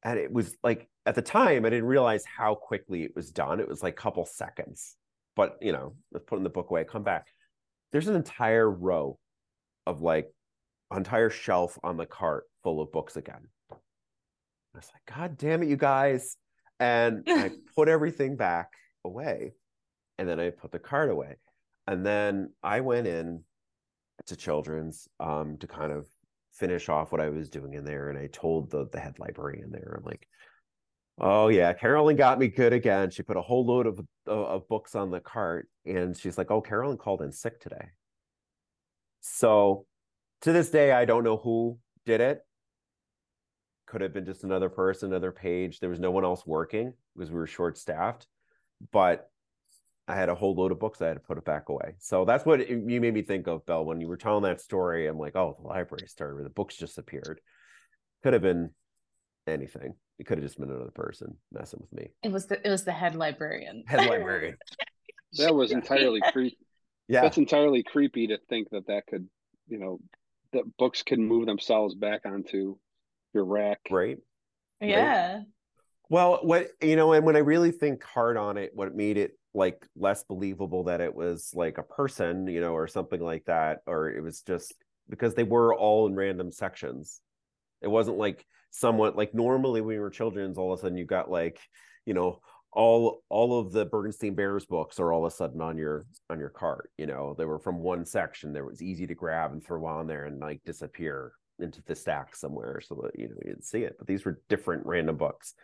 and 0.03 0.19
it 0.19 0.33
was 0.33 0.57
like 0.63 0.89
at 1.07 1.15
the 1.15 1.23
time, 1.23 1.65
I 1.65 1.71
didn't 1.71 1.87
realize 1.87 2.25
how 2.25 2.55
quickly 2.55 3.03
it 3.03 3.17
was 3.17 3.31
done. 3.31 3.61
It 3.61 3.69
was 3.69 3.83
like 3.83 3.95
a 3.95 4.03
couple 4.03 4.25
seconds. 4.27 4.95
But 5.35 5.57
you 5.61 5.73
know, 5.73 5.95
putting 6.27 6.45
the 6.45 6.51
book 6.51 6.71
away, 6.71 6.83
I 6.83 6.85
come 6.85 7.03
back. 7.03 7.27
There's 7.93 8.09
an 8.09 8.17
entire 8.17 8.71
row 8.71 9.19
of 9.87 10.03
like 10.03 10.31
entire 10.95 11.31
shelf 11.31 11.79
on 11.83 11.97
the 11.97 12.07
cart 12.07 12.45
full 12.63 12.81
of 12.81 12.93
books 12.93 13.17
again. 13.17 13.49
I 13.73 13.77
was 14.79 14.91
like, 14.93 15.17
God 15.17 15.39
damn 15.39 15.63
it, 15.63 15.69
you 15.69 15.77
guys. 15.77 16.37
And 16.79 17.25
I 17.27 17.53
put 17.75 17.89
everything 17.89 18.37
back 18.37 18.69
away. 19.05 19.55
And 20.19 20.29
then 20.29 20.39
I 20.39 20.51
put 20.51 20.73
the 20.73 20.79
cart 20.79 21.11
away 21.11 21.37
and 21.89 22.05
then 22.05 22.51
I 22.63 22.81
went 22.81 23.07
in 23.07 23.43
to 24.27 24.37
children's 24.37 25.09
um, 25.21 25.57
to 25.59 25.67
kind 25.67 25.91
of 25.91 26.07
finish 26.53 26.91
off 26.91 27.13
what 27.13 27.21
I 27.21 27.31
was 27.31 27.49
doing 27.49 27.75
in 27.75 27.85
there, 27.85 28.11
and 28.11 28.19
I 28.19 28.29
told 28.31 28.71
the 28.71 28.89
the 28.93 29.01
head 29.01 29.19
librarian 29.19 29.71
there, 29.71 29.97
I'm 29.97 30.05
like, 30.05 30.29
"Oh 31.19 31.49
yeah, 31.49 31.73
Carolyn 31.73 32.17
got 32.17 32.39
me 32.39 32.49
good 32.49 32.75
again. 32.75 33.11
She 33.11 33.23
put 33.23 33.39
a 33.39 33.43
whole 33.43 33.65
load 33.65 33.87
of 33.87 34.01
of 34.27 34.69
books 34.69 34.95
on 34.95 35.11
the 35.11 35.21
cart, 35.21 35.69
and 35.87 36.15
she's 36.17 36.37
like, 36.37 36.51
"Oh, 36.51 36.61
Carolyn 36.61 36.99
called 36.99 37.23
in 37.23 37.33
sick 37.33 37.59
today." 37.59 37.87
So, 39.21 39.87
to 40.43 40.53
this 40.53 40.69
day, 40.71 40.93
I 40.93 41.07
don't 41.07 41.25
know 41.25 41.39
who 41.39 41.79
did 42.05 42.21
it. 42.21 42.41
Could 43.87 44.03
have 44.03 44.13
been 44.13 44.27
just 44.27 44.45
another 44.45 44.69
person, 44.69 45.09
another 45.11 45.33
page. 45.33 45.81
There 45.81 45.89
was 45.89 46.01
no 46.01 46.11
one 46.11 46.25
else 46.25 46.47
working 46.47 46.93
because 47.17 47.31
we 47.31 47.39
were 47.39 47.47
short 47.47 47.79
staffed, 47.79 48.27
but 48.93 49.31
I 50.09 50.17
had 50.17 50.31
a 50.31 50.35
whole 50.35 50.55
load 50.55 50.73
of 50.73 50.81
books 50.81 51.03
I 51.03 51.09
had 51.09 51.15
to 51.15 51.21
put 51.21 51.37
it 51.37 51.45
back 51.45 51.69
away. 51.69 51.95
So 51.99 52.25
that's 52.25 52.47
what 52.47 52.61
it, 52.63 52.71
you 52.71 53.01
made 53.01 53.13
me 53.13 53.23
think 53.23 53.47
of, 53.47 53.67
Bill, 53.67 53.85
when 53.85 54.01
you 54.01 54.09
were 54.09 54.17
telling 54.17 54.43
that 54.45 54.61
story. 54.61 55.07
I'm 55.07 55.19
like, 55.19 55.37
oh, 55.37 55.57
the 55.61 55.69
library 55.69 56.09
started 56.09 56.35
where 56.35 56.45
the 56.45 56.51
books 56.51 56.77
just 56.77 56.97
appeared. 56.97 57.41
Could 58.23 58.33
have 58.33 58.43
been 58.43 58.71
anything. 59.47 59.95
It 60.19 60.27
could 60.27 60.39
have 60.39 60.47
just 60.47 60.59
been 60.59 60.71
another 60.71 60.91
person 60.91 61.37
messing 61.53 61.81
with 61.81 61.93
me. 61.93 62.09
It 62.23 62.33
was 62.33 62.47
the 62.47 62.67
it 62.67 62.71
was 62.71 62.85
the 62.85 62.93
head 62.93 63.15
librarian. 63.15 63.85
Head 63.87 64.09
librarian. 64.09 64.57
that 65.39 65.55
was 65.55 65.73
entirely 65.73 66.21
creepy. 66.33 66.59
Yeah, 67.07 67.21
that's 67.21 67.39
entirely 67.39 67.83
creepy 67.83 68.29
to 68.29 68.39
think 68.49 68.71
that 68.71 68.87
that 68.89 69.07
could, 69.07 69.29
you 69.69 69.79
know, 69.79 70.01
that 70.53 70.65
books 70.79 71.03
can 71.03 71.23
move 71.23 71.47
themselves 71.47 71.95
back 71.95 72.23
onto 72.25 72.77
your 73.35 73.45
rack. 73.45 73.81
Right. 73.91 74.19
Yeah. 74.81 75.35
Right 75.35 75.45
Well, 76.09 76.41
what 76.43 76.69
you 76.83 76.97
know, 76.97 77.13
and 77.13 77.25
when 77.25 77.37
I 77.37 77.41
really 77.41 77.73
think 77.73 78.03
hard 78.03 78.37
on 78.37 78.57
it, 78.57 78.73
what 78.75 78.95
made 78.95 79.19
it 79.19 79.39
like 79.59 79.87
less 79.97 80.25
believable 80.25 80.85
that 80.85 81.01
it 81.01 81.15
was 81.15 81.51
like 81.55 81.79
a 81.79 81.83
person, 81.83 82.47
you 82.47 82.61
know, 82.61 82.73
or 82.73 82.87
something 82.87 83.21
like 83.21 83.45
that, 83.47 83.81
or 83.87 84.11
it 84.11 84.23
was 84.23 84.41
just 84.43 84.75
because 85.11 85.35
they 85.35 85.43
were 85.43 85.75
all 85.75 86.07
in 86.07 86.15
random 86.15 86.51
sections. 86.51 87.21
It 87.83 87.89
wasn't 87.89 88.19
like 88.19 88.47
somewhat 88.71 89.17
like 89.17 89.35
normally 89.35 89.81
when 89.81 89.89
we 89.89 89.99
were 89.99 90.11
children's, 90.11 90.59
all 90.59 90.73
of 90.73 90.79
a 90.79 90.83
sudden 90.83 90.97
you 90.97 91.05
got 91.05 91.31
like, 91.31 91.61
you 92.07 92.15
know, 92.15 92.41
all 92.73 93.23
all 93.29 93.59
of 93.59 93.73
the 93.73 93.87
Berenstain 93.87 94.37
Bears 94.37 94.67
books 94.67 95.01
are 95.01 95.13
all 95.13 95.27
of 95.27 95.33
a 95.33 95.35
sudden 95.35 95.61
on 95.61 95.77
your 95.77 96.07
on 96.31 96.39
your 96.39 96.51
cart. 96.51 96.91
You 96.99 97.07
know, 97.07 97.35
they 97.37 97.45
were 97.45 97.59
from 97.59 97.79
one 97.79 98.05
section. 98.05 98.53
There 98.53 98.65
was 98.65 98.83
easy 98.83 99.07
to 99.07 99.15
grab 99.15 99.53
and 99.53 99.65
throw 99.65 99.85
on 99.87 100.07
there 100.07 100.25
and 100.25 100.39
like 100.41 100.61
disappear 100.65 101.33
into 101.59 101.83
the 101.83 101.95
stack 101.95 102.37
somewhere 102.37 102.81
so 102.81 102.95
that 103.03 103.19
you 103.19 103.29
know 103.29 103.35
you 103.43 103.51
didn't 103.51 103.65
see 103.65 103.83
it. 103.83 103.97
But 103.99 104.07
these 104.07 104.25
were 104.25 104.41
different 104.49 104.87
random 104.87 105.17
books. 105.17 105.55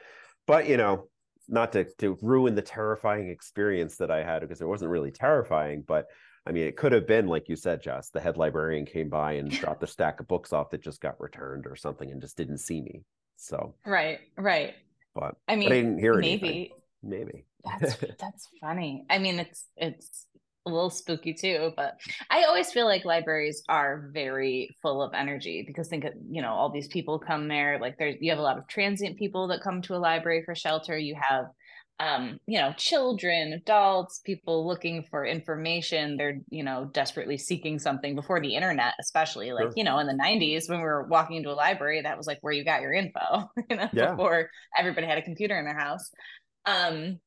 But 0.46 0.68
you 0.68 0.76
know, 0.76 1.08
not 1.48 1.72
to 1.72 1.84
to 1.98 2.18
ruin 2.22 2.54
the 2.54 2.62
terrifying 2.62 3.28
experience 3.28 3.96
that 3.96 4.10
I 4.10 4.22
had 4.22 4.40
because 4.40 4.60
it 4.60 4.68
wasn't 4.68 4.90
really 4.90 5.10
terrifying, 5.10 5.84
but 5.86 6.06
I 6.46 6.52
mean, 6.52 6.66
it 6.66 6.76
could 6.76 6.92
have 6.92 7.06
been 7.06 7.26
like 7.26 7.48
you 7.48 7.56
said, 7.56 7.82
Jess. 7.82 8.10
The 8.10 8.20
head 8.20 8.36
librarian 8.36 8.86
came 8.86 9.08
by 9.08 9.32
and 9.32 9.50
dropped 9.60 9.82
a 9.82 9.86
stack 9.86 10.20
of 10.20 10.28
books 10.28 10.52
off 10.52 10.70
that 10.70 10.82
just 10.82 11.00
got 11.00 11.20
returned 11.20 11.66
or 11.66 11.76
something, 11.76 12.10
and 12.10 12.20
just 12.20 12.36
didn't 12.36 12.58
see 12.58 12.80
me. 12.82 13.02
So 13.36 13.74
right, 13.86 14.20
right. 14.36 14.74
But 15.14 15.36
I 15.48 15.56
mean, 15.56 15.68
I 15.68 15.76
didn't 15.76 15.98
hear 15.98 16.14
maybe, 16.14 16.48
anything. 16.48 16.68
Maybe 17.02 17.44
that's 17.64 17.96
that's 18.18 18.48
funny. 18.60 19.06
I 19.08 19.18
mean, 19.18 19.38
it's 19.38 19.64
it's 19.76 20.26
a 20.66 20.70
little 20.70 20.90
spooky 20.90 21.34
too, 21.34 21.72
but 21.76 21.98
I 22.30 22.44
always 22.44 22.72
feel 22.72 22.86
like 22.86 23.04
libraries 23.04 23.62
are 23.68 24.08
very 24.12 24.76
full 24.82 25.02
of 25.02 25.12
energy 25.14 25.62
because 25.66 25.88
think 25.88 26.04
of, 26.04 26.12
you 26.30 26.40
know, 26.42 26.52
all 26.52 26.70
these 26.70 26.88
people 26.88 27.18
come 27.18 27.48
there. 27.48 27.78
Like 27.80 27.98
there's 27.98 28.16
you 28.20 28.30
have 28.30 28.38
a 28.38 28.42
lot 28.42 28.58
of 28.58 28.66
transient 28.66 29.18
people 29.18 29.48
that 29.48 29.62
come 29.62 29.82
to 29.82 29.94
a 29.94 29.98
library 29.98 30.42
for 30.44 30.54
shelter. 30.54 30.96
You 30.96 31.16
have 31.20 31.46
um, 32.00 32.40
you 32.46 32.58
know, 32.58 32.72
children, 32.76 33.52
adults, 33.52 34.20
people 34.24 34.66
looking 34.66 35.04
for 35.10 35.24
information. 35.24 36.16
They're, 36.16 36.40
you 36.50 36.64
know, 36.64 36.90
desperately 36.92 37.38
seeking 37.38 37.78
something 37.78 38.16
before 38.16 38.40
the 38.40 38.56
internet, 38.56 38.94
especially 39.00 39.52
like, 39.52 39.66
Sure. 39.66 39.72
you 39.76 39.84
know, 39.84 39.98
in 40.00 40.08
the 40.08 40.12
90s 40.20 40.68
when 40.68 40.78
we 40.78 40.84
were 40.84 41.04
walking 41.06 41.36
into 41.36 41.52
a 41.52 41.54
library, 41.54 42.02
that 42.02 42.16
was 42.16 42.26
like 42.26 42.38
where 42.40 42.52
you 42.52 42.64
got 42.64 42.82
your 42.82 42.92
info, 42.92 43.48
you 43.70 43.76
know, 43.76 43.88
Yeah. 43.92 44.10
before 44.10 44.50
everybody 44.76 45.06
had 45.06 45.18
a 45.18 45.22
computer 45.22 45.56
in 45.56 45.64
their 45.64 45.78
house. 45.78 46.10
Um, 46.66 47.20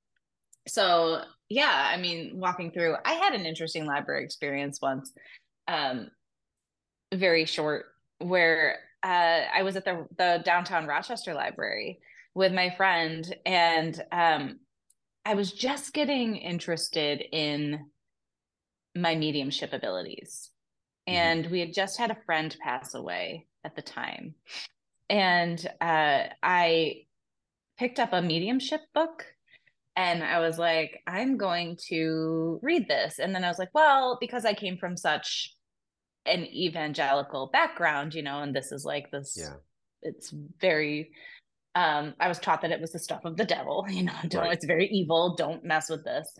so 0.67 1.21
yeah, 1.49 1.89
I 1.93 1.97
mean, 1.97 2.39
walking 2.39 2.71
through, 2.71 2.95
I 3.05 3.13
had 3.13 3.33
an 3.33 3.45
interesting 3.45 3.85
library 3.85 4.23
experience 4.25 4.79
once, 4.81 5.13
um, 5.67 6.09
very 7.13 7.45
short, 7.45 7.85
where 8.19 8.79
uh, 9.03 9.43
I 9.53 9.63
was 9.63 9.75
at 9.75 9.85
the 9.85 10.05
the 10.17 10.41
downtown 10.43 10.85
Rochester 10.87 11.33
library 11.33 11.99
with 12.35 12.53
my 12.53 12.69
friend, 12.71 13.33
and 13.45 14.03
um, 14.11 14.59
I 15.25 15.35
was 15.35 15.51
just 15.51 15.93
getting 15.93 16.35
interested 16.35 17.23
in 17.31 17.85
my 18.95 19.15
mediumship 19.15 19.71
abilities, 19.73 20.51
Mhm. 21.07 21.13
and 21.13 21.45
we 21.47 21.59
had 21.61 21.73
just 21.73 21.97
had 21.97 22.11
a 22.11 22.21
friend 22.25 22.55
pass 22.61 22.93
away 22.93 23.47
at 23.63 23.75
the 23.75 23.81
time, 23.81 24.35
and 25.09 25.65
uh, 25.79 26.27
I 26.43 27.05
picked 27.77 27.99
up 27.99 28.11
a 28.11 28.21
mediumship 28.21 28.81
book 28.93 29.25
and 29.97 30.23
I 30.23 30.39
was 30.39 30.59
like, 30.59 31.01
I'm 31.07 31.37
going 31.37 31.75
to 31.89 32.59
read 32.61 32.87
this. 32.87 33.17
And 33.17 33.33
then 33.33 33.43
I 33.43 33.49
was 33.49 33.57
like, 33.57 33.73
well, 33.73 34.17
because 34.21 34.45
I 34.45 34.53
came 34.53 34.77
from 34.77 34.95
such 34.95 35.55
an 36.27 36.45
evangelical 36.45 37.47
background, 37.51 38.13
you 38.13 38.21
know, 38.21 38.43
and 38.43 38.55
this 38.55 38.71
is 38.71 38.85
like 38.85 39.09
this, 39.09 39.35
Yeah. 39.39 39.55
it's 40.03 40.31
very, 40.61 41.09
um, 41.73 42.13
I 42.19 42.27
was 42.27 42.37
taught 42.37 42.61
that 42.61 42.71
it 42.71 42.79
was 42.79 42.91
the 42.91 42.99
stuff 42.99 43.25
of 43.25 43.37
the 43.37 43.45
devil, 43.45 43.85
you 43.89 44.03
know, 44.03 44.13
don't, 44.27 44.43
Right. 44.43 44.53
it's 44.53 44.65
very 44.65 44.87
evil, 44.87 45.35
don't 45.35 45.63
mess 45.63 45.89
with 45.89 46.03
this. 46.05 46.31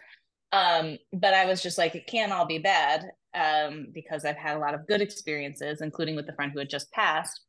Um, 0.52 0.98
but 1.12 1.34
I 1.34 1.46
was 1.48 1.64
just 1.64 1.80
like, 1.80 1.96
it 1.96 2.06
can't 2.06 2.32
all 2.32 2.46
be 2.46 2.60
bad, 2.60 3.10
um, 3.34 3.88
because 3.92 4.24
I've 4.24 4.38
had 4.38 4.56
a 4.56 4.60
lot 4.60 4.76
of 4.76 4.86
good 4.88 5.02
experiences, 5.02 5.82
including 5.82 6.16
with 6.16 6.28
the 6.28 6.34
friend 6.34 6.52
who 6.52 6.60
had 6.60 6.70
just 6.70 6.92
passed, 6.92 7.42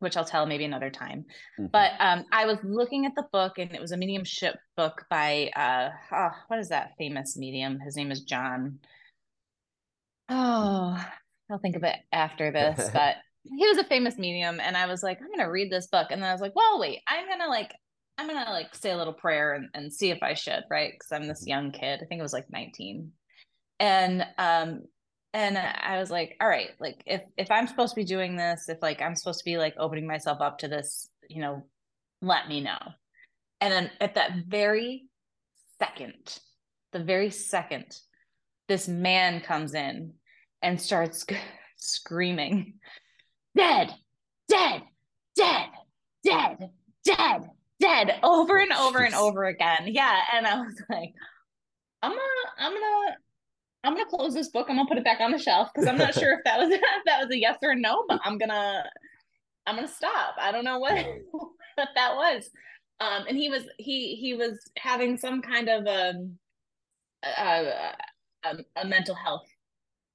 which 0.00 0.16
I'll 0.16 0.24
tell 0.24 0.46
maybe 0.46 0.64
another 0.64 0.90
time. 0.90 1.24
Mhm. 1.58 1.70
but 1.72 1.92
um 1.98 2.24
i 2.32 2.46
was 2.46 2.58
looking 2.62 3.06
at 3.06 3.14
the 3.16 3.26
book 3.32 3.58
and 3.58 3.74
it 3.74 3.80
was 3.80 3.92
a 3.92 3.96
mediumship 3.96 4.56
book 4.76 5.04
by 5.10 5.50
uh 5.56 5.90
oh, 6.12 6.30
what 6.48 6.58
is 6.60 6.68
that 6.70 6.92
famous 6.98 7.36
medium? 7.36 7.78
His 7.80 7.96
name 7.96 8.10
is 8.10 8.22
john. 8.22 8.78
Oh 10.28 11.02
i'll 11.50 11.58
think 11.58 11.76
of 11.76 11.82
it 11.84 11.96
after 12.12 12.50
this 12.50 12.90
but 12.92 13.16
he 13.44 13.66
was 13.66 13.78
a 13.78 13.84
famous 13.84 14.18
medium 14.18 14.60
and 14.60 14.76
i 14.76 14.84
was 14.86 15.02
like 15.02 15.18
i'm 15.22 15.30
gonna 15.30 15.50
read 15.50 15.72
this 15.72 15.86
book 15.86 16.08
and 16.10 16.20
then 16.20 16.28
i 16.28 16.32
was 16.32 16.42
like 16.42 16.54
well 16.54 16.78
wait 16.78 16.98
i'm 17.08 17.26
gonna 17.26 17.48
like 17.48 17.72
i'm 18.18 18.26
gonna 18.26 18.50
like 18.50 18.74
say 18.74 18.90
a 18.90 18.96
little 18.96 19.14
prayer 19.14 19.54
and, 19.54 19.68
and 19.72 19.90
see 19.92 20.10
if 20.10 20.22
i 20.22 20.34
should 20.34 20.62
right? 20.70 20.92
Because 20.92 21.12
i'm 21.12 21.26
this 21.26 21.46
young 21.46 21.72
kid. 21.72 22.00
I 22.02 22.04
think 22.06 22.18
it 22.18 22.22
was 22.22 22.34
like 22.34 22.50
19 22.50 23.12
and 23.80 24.26
um 24.36 24.82
and 25.34 25.58
i 25.58 25.98
was 25.98 26.10
like 26.10 26.36
all 26.40 26.48
right 26.48 26.70
like 26.80 27.02
if 27.06 27.22
if 27.36 27.50
i'm 27.50 27.66
supposed 27.66 27.94
to 27.94 28.00
be 28.00 28.04
doing 28.04 28.36
this 28.36 28.68
if 28.68 28.78
like 28.80 29.02
i'm 29.02 29.14
supposed 29.14 29.38
to 29.38 29.44
be 29.44 29.58
like 29.58 29.74
opening 29.78 30.06
myself 30.06 30.40
up 30.40 30.58
to 30.58 30.68
this 30.68 31.10
you 31.28 31.42
know 31.42 31.62
let 32.20 32.48
me 32.48 32.60
know. 32.60 32.78
And 33.60 33.72
then 33.72 33.90
at 34.00 34.14
that 34.14 34.32
very 34.46 35.06
second 35.78 36.38
the 36.92 36.98
very 36.98 37.30
second 37.30 37.96
this 38.66 38.88
man 38.88 39.40
comes 39.40 39.74
in 39.74 40.14
and 40.62 40.80
starts 40.80 41.24
screaming 41.76 42.74
dead 43.56 43.94
dead 44.48 44.82
dead 45.36 45.68
dead 46.24 46.70
dead 47.04 47.50
dead 47.80 48.20
over 48.22 48.58
and 48.58 48.72
over 48.72 48.98
and 48.98 49.14
over 49.14 49.44
again. 49.44 49.84
Yeah 49.86 50.20
and 50.34 50.46
i 50.46 50.58
was 50.58 50.82
like 50.90 51.12
i'm 52.02 52.10
gonna 52.10 52.20
i'm 52.58 52.72
gonna 52.72 53.16
i'm 53.88 53.94
gonna 53.96 54.08
close 54.08 54.34
this 54.34 54.50
book. 54.50 54.66
I'm 54.68 54.76
gonna 54.76 54.88
put 54.88 54.98
it 54.98 55.04
back 55.04 55.20
on 55.20 55.30
the 55.32 55.38
shelf 55.38 55.70
because 55.74 55.88
i'm 55.88 55.96
not 55.98 56.14
sure 56.14 56.34
if 56.34 56.40
that 56.44 56.58
was 56.58 56.70
if 56.72 56.80
that 57.06 57.20
was 57.22 57.30
a 57.30 57.38
yes 57.38 57.56
or 57.62 57.70
a 57.70 57.76
no 57.76 58.04
but 58.08 58.20
i'm 58.24 58.36
gonna 58.38 58.84
i'm 59.66 59.76
gonna 59.76 59.88
stop. 59.88 60.34
I 60.40 60.52
don't 60.52 60.64
know 60.64 60.78
what 60.78 60.94
what 61.32 61.88
that 61.94 62.14
was. 62.14 62.50
Um 63.00 63.24
and 63.28 63.36
he 63.36 63.48
was 63.48 63.64
he 63.78 64.16
he 64.16 64.34
was 64.34 64.58
having 64.76 65.16
some 65.16 65.40
kind 65.42 65.68
of 65.68 65.86
um 65.86 66.38
a, 67.24 67.92
a, 68.44 68.56
a 68.76 68.84
mental 68.86 69.14
health 69.14 69.46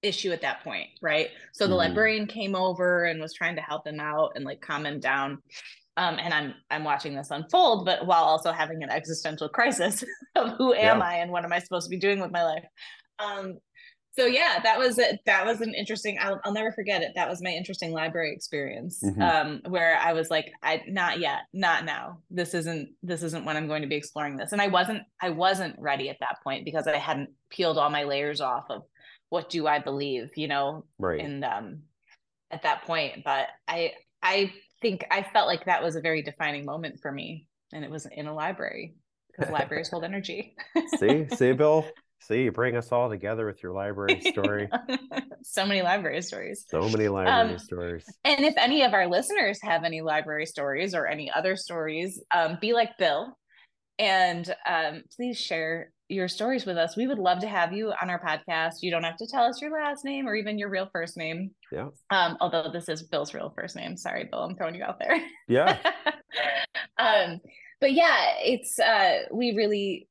issue 0.01 0.31
at 0.31 0.41
that 0.41 0.63
point 0.63 0.89
right? 1.01 1.29
So 1.53 1.65
the 1.67 1.73
Mhm. 1.73 1.77
librarian 1.77 2.27
came 2.27 2.55
over 2.55 3.05
and 3.05 3.19
was 3.21 3.33
trying 3.33 3.55
to 3.55 3.61
help 3.61 3.87
him 3.87 3.99
out 3.99 4.33
and 4.35 4.43
like 4.45 4.61
calm 4.61 4.85
him 4.85 4.99
down. 4.99 5.41
Um 5.95 6.17
and 6.19 6.33
i'm 6.33 6.55
i'm 6.71 6.83
watching 6.83 7.13
this 7.15 7.29
unfold 7.29 7.85
but 7.85 8.07
while 8.07 8.23
also 8.23 8.51
having 8.51 8.81
an 8.81 8.89
existential 8.89 9.47
crisis 9.47 10.03
of 10.35 10.53
who 10.57 10.73
am 10.73 10.99
Yeah. 10.99 11.05
i 11.05 11.15
and 11.17 11.31
what 11.31 11.45
am 11.45 11.53
i 11.53 11.59
supposed 11.59 11.85
to 11.85 11.89
be 11.91 11.99
doing 11.99 12.19
with 12.19 12.31
my 12.31 12.43
life 12.43 12.65
um 13.23 13.57
so 14.15 14.25
yeah 14.27 14.59
that 14.61 14.77
was 14.77 14.97
it 14.99 15.19
that 15.25 15.45
was 15.45 15.61
an 15.61 15.73
interesting 15.73 16.17
I'll, 16.21 16.39
I'll 16.43 16.53
never 16.53 16.71
forget 16.71 17.01
it. 17.01 17.13
That 17.15 17.27
was 17.29 17.41
my 17.41 17.49
interesting 17.49 17.91
library 17.91 18.33
experience 18.33 19.01
Mhm. 19.03 19.21
um 19.21 19.61
where 19.71 19.97
i 19.99 20.13
was 20.13 20.29
like 20.29 20.51
i 20.61 20.81
not 20.87 21.19
yet 21.19 21.39
not 21.53 21.85
now. 21.85 22.19
This 22.29 22.53
isn't 22.53 22.89
this 23.01 23.23
isn't 23.23 23.45
when 23.45 23.57
i'm 23.57 23.67
going 23.67 23.81
to 23.81 23.87
be 23.87 23.95
exploring 23.95 24.37
this. 24.37 24.51
And 24.51 24.61
i 24.61 24.67
wasn't 24.67 25.01
i 25.21 25.29
wasn't 25.29 25.75
ready 25.79 26.09
at 26.09 26.19
that 26.19 26.37
point 26.43 26.65
because 26.65 26.85
i 26.87 26.97
hadn't 26.97 27.29
peeled 27.49 27.77
all 27.77 27.89
my 27.89 28.03
layers 28.03 28.41
off 28.41 28.65
of 28.69 28.83
what 29.29 29.49
do 29.49 29.65
i 29.65 29.79
believe 29.79 30.29
you 30.35 30.47
know 30.47 30.85
right. 30.99 31.19
and 31.21 31.43
um 31.43 31.79
at 32.51 32.61
that 32.63 32.83
point. 32.83 33.23
But 33.25 33.47
i 33.67 33.93
i 34.21 34.51
think 34.81 35.05
i 35.09 35.23
felt 35.23 35.47
like 35.47 35.65
that 35.65 35.81
was 35.81 35.95
a 35.95 36.01
very 36.01 36.21
defining 36.21 36.65
moment 36.65 36.99
for 37.01 37.11
me. 37.11 37.47
And 37.73 37.83
it 37.83 37.89
was 37.89 38.05
in 38.05 38.27
a 38.27 38.33
library 38.35 38.93
because 39.31 39.51
libraries 39.51 39.89
hold 39.91 40.03
energy. 40.03 40.55
See, 40.99 41.25
see, 41.35 41.53
Bill. 41.53 41.87
See, 42.27 42.43
you 42.43 42.51
bring 42.51 42.75
us 42.77 42.91
all 42.91 43.09
together 43.09 43.45
with 43.45 43.61
your 43.61 43.73
library 43.73 44.21
story. 44.21 44.69
so 45.43 45.65
many 45.65 45.81
library 45.81 46.21
stories 46.21 46.65
So 46.69 46.87
many 46.89 47.07
library 47.09 47.51
Um, 47.53 47.59
stories. 47.59 48.05
and 48.23 48.45
if 48.45 48.53
any 48.57 48.83
of 48.83 48.93
our 48.93 49.07
listeners 49.07 49.59
have 49.61 49.83
any 49.83 50.01
library 50.01 50.45
stories 50.45 50.95
or 50.95 51.05
any 51.05 51.29
other 51.31 51.55
stories 51.57 52.21
um, 52.33 52.57
be 52.61 52.73
like 52.73 52.97
bill 52.97 53.37
and 53.99 54.53
um, 54.67 55.03
please 55.15 55.37
share 55.39 55.91
your 56.09 56.27
stories 56.27 56.65
with 56.65 56.77
us 56.77 56.95
we 56.95 57.07
would 57.07 57.19
love 57.19 57.39
to 57.39 57.47
have 57.47 57.73
you 57.73 57.91
on 58.01 58.09
our 58.09 58.21
podcast 58.23 58.75
you 58.81 58.89
don't 58.91 59.03
have 59.03 59.17
to 59.17 59.27
tell 59.27 59.43
us 59.43 59.61
your 59.61 59.71
last 59.71 60.05
name 60.05 60.27
or 60.27 60.35
even 60.35 60.57
your 60.57 60.69
real 60.69 60.87
first 60.93 61.17
name 61.17 61.51
Yeah. 61.71 61.89
um, 62.09 62.37
although 62.39 62.69
this 62.71 62.87
is 62.87 63.03
bill's 63.03 63.33
real 63.33 63.51
first 63.55 63.75
name 63.75 63.97
sorry 63.97 64.25
bill 64.31 64.41
i'm 64.43 64.55
throwing 64.55 64.75
you 64.75 64.83
out 64.83 64.99
there 64.99 65.19
Yeah. 65.47 65.77
um 66.97 67.39
but 67.81 67.91
yeah 67.93 68.35
it's 68.39 68.79
uh 68.79 69.23
we 69.31 69.55
really 69.55 70.07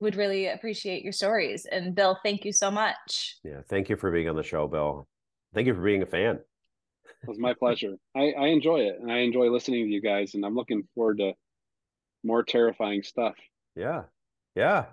would 0.00 0.16
really 0.16 0.46
appreciate 0.46 1.02
your 1.02 1.12
stories 1.12 1.66
and 1.70 1.94
bill 1.94 2.18
thank 2.24 2.44
you 2.44 2.52
so 2.52 2.70
much 2.70 3.36
Yeah. 3.44 3.60
Thank 3.68 3.88
you 3.88 3.96
for 3.96 4.10
being 4.10 4.28
on 4.28 4.36
the 4.36 4.42
show, 4.42 4.68
Bill. 4.68 5.06
Thank 5.54 5.66
you 5.66 5.74
for 5.74 5.80
being 5.80 6.02
a 6.02 6.06
fan. 6.06 6.36
It 7.22 7.28
was 7.28 7.38
my 7.38 7.54
pleasure. 7.54 7.94
I, 8.14 8.32
I 8.32 8.46
enjoy 8.48 8.80
it 8.80 8.96
and 9.00 9.10
I 9.10 9.18
enjoy 9.18 9.50
listening 9.50 9.86
to 9.86 9.90
you 9.90 10.00
guys 10.00 10.34
and 10.34 10.44
I'm 10.44 10.54
looking 10.54 10.86
forward 10.94 11.18
to 11.18 11.32
more 12.22 12.42
terrifying 12.42 13.02
stuff. 13.02 13.34
Yeah. 13.74 14.02
Yeah. 14.54 14.86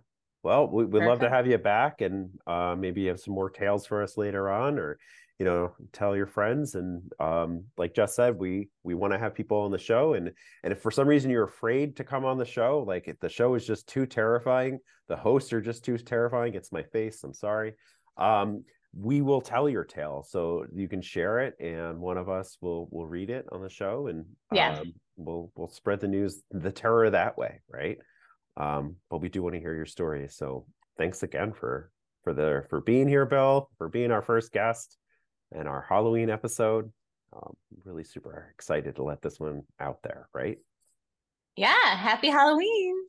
Well, 0.43 0.67
we, 0.67 0.85
we'd 0.85 1.03
love 1.05 1.19
to 1.19 1.29
have 1.29 1.47
you 1.47 1.57
back 1.57 2.01
and 2.01 2.29
uh, 2.47 2.75
maybe 2.77 3.01
you 3.01 3.09
have 3.09 3.19
some 3.19 3.33
more 3.33 3.49
tales 3.49 3.85
for 3.85 4.01
us 4.03 4.17
later 4.17 4.49
on, 4.49 4.77
or 4.77 4.97
you 5.39 5.45
know 5.45 5.73
tell 5.91 6.15
your 6.15 6.27
friends 6.27 6.75
and 6.75 7.01
um, 7.19 7.63
like 7.77 7.93
Jess 7.93 8.15
said 8.15 8.37
we 8.37 8.69
we 8.83 8.93
want 8.93 9.13
to 9.13 9.19
have 9.19 9.35
people 9.35 9.59
on 9.59 9.71
the 9.71 9.77
show 9.77 10.13
and 10.13 10.31
and 10.63 10.73
if 10.73 10.81
for 10.81 10.91
some 10.91 11.07
reason 11.07 11.29
you're 11.29 11.43
afraid 11.43 11.97
to 11.97 12.03
come 12.03 12.25
on 12.25 12.37
the 12.37 12.45
show 12.45 12.83
like 12.87 13.07
if 13.07 13.19
the 13.19 13.29
show 13.29 13.55
is 13.55 13.65
just 13.65 13.87
too 13.87 14.05
terrifying 14.05 14.79
the 15.07 15.15
hosts 15.15 15.51
are 15.53 15.61
just 15.61 15.83
too 15.83 15.97
terrifying 15.97 16.53
it's 16.53 16.71
my 16.71 16.83
face 16.83 17.23
i'm 17.23 17.33
sorry 17.33 17.73
um, 18.17 18.63
we 18.97 19.21
will 19.21 19.41
tell 19.41 19.67
your 19.67 19.83
tale 19.83 20.25
so 20.27 20.65
you 20.73 20.87
can 20.87 21.01
share 21.01 21.39
it 21.39 21.53
and 21.59 21.99
one 21.99 22.17
of 22.17 22.29
us 22.29 22.57
will 22.61 22.87
will 22.91 23.07
read 23.07 23.29
it 23.29 23.45
on 23.51 23.61
the 23.61 23.69
show 23.69 24.07
and 24.07 24.25
yeah. 24.53 24.79
um, 24.79 24.93
we'll 25.17 25.51
we'll 25.55 25.67
spread 25.67 25.99
the 25.99 26.07
news 26.07 26.43
the 26.51 26.71
terror 26.71 27.09
that 27.09 27.37
way 27.37 27.61
right? 27.69 27.97
Um, 28.57 28.95
but 29.09 29.17
we 29.17 29.27
do 29.27 29.43
want 29.43 29.55
to 29.55 29.59
hear 29.59 29.75
your 29.75 29.85
story 29.85 30.29
so 30.29 30.65
thanks 30.97 31.23
again 31.23 31.51
for 31.51 31.91
for 32.23 32.33
the 32.33 32.63
for 32.69 32.79
being 32.79 33.09
here 33.09 33.25
bill 33.25 33.69
for 33.77 33.89
being 33.89 34.11
our 34.11 34.21
first 34.21 34.53
guest 34.53 34.97
and 35.55 35.67
our 35.67 35.85
halloween 35.87 36.29
episode. 36.29 36.91
Um, 37.33 37.55
really 37.83 38.03
super 38.03 38.51
excited 38.53 38.95
to 38.95 39.03
let 39.03 39.21
this 39.21 39.39
one 39.39 39.63
out 39.79 39.99
there 40.03 40.27
right? 40.33 40.57
Yeah 41.55 41.95
happy 41.95 42.29
halloween 42.29 43.04